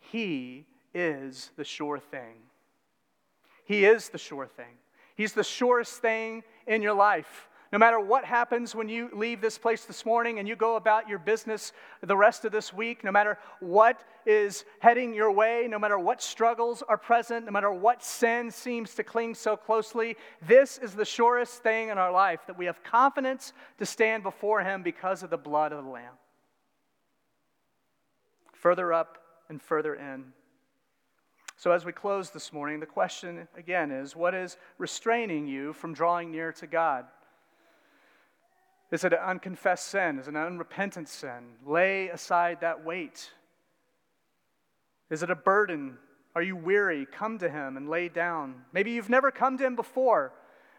He 0.00 0.66
is 0.92 1.50
the 1.56 1.62
sure 1.62 2.00
thing. 2.00 2.34
He 3.66 3.84
is 3.84 4.08
the 4.08 4.18
sure 4.18 4.46
thing. 4.46 4.78
He's 5.16 5.32
the 5.32 5.44
surest 5.44 6.00
thing 6.00 6.42
in 6.66 6.82
your 6.82 6.94
life. 6.94 7.48
No 7.72 7.78
matter 7.78 7.98
what 7.98 8.24
happens 8.24 8.74
when 8.74 8.88
you 8.88 9.10
leave 9.12 9.40
this 9.40 9.58
place 9.58 9.84
this 9.84 10.06
morning 10.06 10.38
and 10.38 10.46
you 10.46 10.54
go 10.54 10.76
about 10.76 11.08
your 11.08 11.18
business 11.18 11.72
the 12.00 12.16
rest 12.16 12.44
of 12.44 12.52
this 12.52 12.72
week, 12.72 13.02
no 13.02 13.10
matter 13.10 13.38
what 13.58 14.00
is 14.24 14.64
heading 14.78 15.12
your 15.12 15.32
way, 15.32 15.66
no 15.68 15.78
matter 15.78 15.98
what 15.98 16.22
struggles 16.22 16.82
are 16.88 16.96
present, 16.96 17.44
no 17.44 17.50
matter 17.50 17.72
what 17.72 18.04
sin 18.04 18.52
seems 18.52 18.94
to 18.94 19.02
cling 19.02 19.34
so 19.34 19.56
closely, 19.56 20.16
this 20.46 20.78
is 20.78 20.94
the 20.94 21.04
surest 21.04 21.62
thing 21.62 21.88
in 21.88 21.98
our 21.98 22.12
life 22.12 22.40
that 22.46 22.56
we 22.56 22.66
have 22.66 22.82
confidence 22.84 23.52
to 23.78 23.86
stand 23.86 24.22
before 24.22 24.62
Him 24.62 24.84
because 24.84 25.24
of 25.24 25.30
the 25.30 25.36
blood 25.36 25.72
of 25.72 25.84
the 25.84 25.90
Lamb. 25.90 26.14
Further 28.52 28.92
up 28.92 29.18
and 29.48 29.60
further 29.60 29.94
in. 29.94 30.32
So, 31.58 31.72
as 31.72 31.86
we 31.86 31.92
close 31.92 32.30
this 32.30 32.52
morning, 32.52 32.80
the 32.80 32.86
question 32.86 33.48
again 33.56 33.90
is 33.90 34.14
what 34.14 34.34
is 34.34 34.58
restraining 34.76 35.46
you 35.46 35.72
from 35.72 35.94
drawing 35.94 36.30
near 36.30 36.52
to 36.52 36.66
God? 36.66 37.06
Is 38.92 39.04
it 39.04 39.14
an 39.14 39.18
unconfessed 39.18 39.88
sin? 39.88 40.18
Is 40.18 40.28
it 40.28 40.34
an 40.34 40.36
unrepentant 40.36 41.08
sin? 41.08 41.54
Lay 41.64 42.08
aside 42.08 42.58
that 42.60 42.84
weight. 42.84 43.30
Is 45.10 45.22
it 45.22 45.30
a 45.30 45.34
burden? 45.34 45.96
Are 46.34 46.42
you 46.42 46.56
weary? 46.56 47.06
Come 47.10 47.38
to 47.38 47.48
Him 47.48 47.78
and 47.78 47.88
lay 47.88 48.10
down. 48.10 48.62
Maybe 48.74 48.90
you've 48.90 49.08
never 49.08 49.30
come 49.30 49.56
to 49.56 49.64
Him 49.64 49.76
before. 49.76 50.34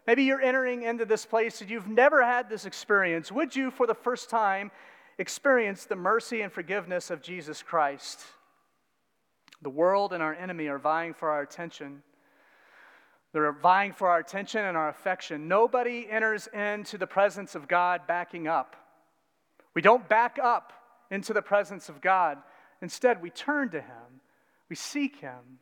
Maybe 0.06 0.22
you're 0.22 0.40
entering 0.40 0.84
into 0.84 1.04
this 1.04 1.26
place 1.26 1.60
and 1.60 1.68
you've 1.68 1.88
never 1.88 2.24
had 2.24 2.48
this 2.48 2.64
experience. 2.64 3.32
Would 3.32 3.56
you, 3.56 3.72
for 3.72 3.86
the 3.86 3.94
first 3.94 4.30
time, 4.30 4.70
experience 5.18 5.84
the 5.84 5.96
mercy 5.96 6.40
and 6.40 6.52
forgiveness 6.52 7.10
of 7.10 7.20
Jesus 7.20 7.62
Christ? 7.62 8.20
The 9.62 9.70
world 9.70 10.12
and 10.12 10.22
our 10.22 10.34
enemy 10.34 10.68
are 10.68 10.78
vying 10.78 11.14
for 11.14 11.30
our 11.30 11.42
attention. 11.42 12.02
They're 13.32 13.52
vying 13.52 13.92
for 13.92 14.08
our 14.08 14.18
attention 14.18 14.64
and 14.64 14.76
our 14.76 14.88
affection. 14.88 15.48
Nobody 15.48 16.06
enters 16.08 16.46
into 16.48 16.96
the 16.96 17.06
presence 17.06 17.54
of 17.54 17.68
God 17.68 18.02
backing 18.06 18.48
up. 18.48 18.76
We 19.74 19.82
don't 19.82 20.08
back 20.08 20.38
up 20.42 20.72
into 21.10 21.32
the 21.32 21.42
presence 21.42 21.88
of 21.88 22.00
God. 22.00 22.38
Instead, 22.80 23.20
we 23.20 23.30
turn 23.30 23.70
to 23.70 23.80
Him, 23.80 24.20
we 24.68 24.76
seek 24.76 25.16
Him, 25.16 25.58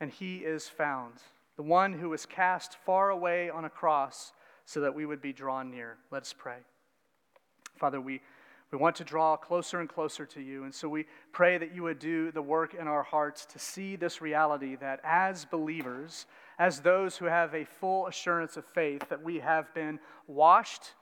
and 0.00 0.10
He 0.10 0.38
is 0.38 0.68
found. 0.68 1.14
The 1.56 1.62
one 1.62 1.92
who 1.92 2.08
was 2.08 2.26
cast 2.26 2.76
far 2.84 3.10
away 3.10 3.48
on 3.48 3.64
a 3.64 3.70
cross 3.70 4.32
so 4.64 4.80
that 4.80 4.94
we 4.94 5.06
would 5.06 5.20
be 5.20 5.32
drawn 5.32 5.70
near. 5.70 5.96
Let 6.10 6.22
us 6.22 6.34
pray. 6.36 6.56
Father, 7.78 8.00
we, 8.00 8.22
we 8.74 8.80
want 8.80 8.96
to 8.96 9.04
draw 9.04 9.36
closer 9.36 9.78
and 9.78 9.88
closer 9.88 10.26
to 10.26 10.40
you, 10.40 10.64
and 10.64 10.74
so 10.74 10.88
we 10.88 11.06
pray 11.30 11.58
that 11.58 11.72
you 11.72 11.84
would 11.84 12.00
do 12.00 12.32
the 12.32 12.42
work 12.42 12.74
in 12.74 12.88
our 12.88 13.04
hearts 13.04 13.46
to 13.46 13.58
see 13.60 13.94
this 13.94 14.20
reality 14.20 14.74
that 14.74 14.98
as 15.04 15.44
believers, 15.44 16.26
as 16.58 16.80
those 16.80 17.16
who 17.16 17.26
have 17.26 17.54
a 17.54 17.64
full 17.64 18.08
assurance 18.08 18.56
of 18.56 18.64
faith 18.64 19.08
that 19.10 19.22
we 19.22 19.38
have 19.38 19.72
been 19.74 20.00
washed, 20.26 20.94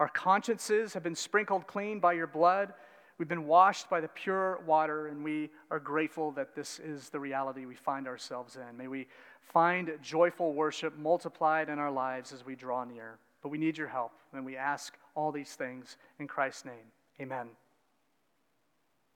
our 0.00 0.08
consciences 0.08 0.92
have 0.92 1.04
been 1.04 1.14
sprinkled 1.14 1.68
clean 1.68 2.00
by 2.00 2.14
your 2.14 2.26
blood. 2.26 2.74
We've 3.16 3.28
been 3.28 3.46
washed 3.46 3.88
by 3.88 4.00
the 4.00 4.08
pure 4.08 4.58
water, 4.66 5.06
and 5.06 5.22
we 5.22 5.50
are 5.70 5.78
grateful 5.78 6.32
that 6.32 6.56
this 6.56 6.80
is 6.80 7.10
the 7.10 7.20
reality 7.20 7.64
we 7.64 7.76
find 7.76 8.08
ourselves 8.08 8.56
in. 8.56 8.76
May 8.76 8.88
we 8.88 9.06
find 9.40 9.88
joyful 10.02 10.52
worship 10.52 10.98
multiplied 10.98 11.68
in 11.68 11.78
our 11.78 11.92
lives 11.92 12.32
as 12.32 12.44
we 12.44 12.56
draw 12.56 12.82
near. 12.82 13.18
But 13.40 13.50
we 13.50 13.58
need 13.58 13.78
your 13.78 13.86
help, 13.86 14.10
and 14.32 14.44
we 14.44 14.56
ask 14.56 14.96
all 15.14 15.30
these 15.30 15.52
things 15.52 15.96
in 16.18 16.26
Christ's 16.26 16.64
name. 16.64 16.90
Amen. 17.20 17.50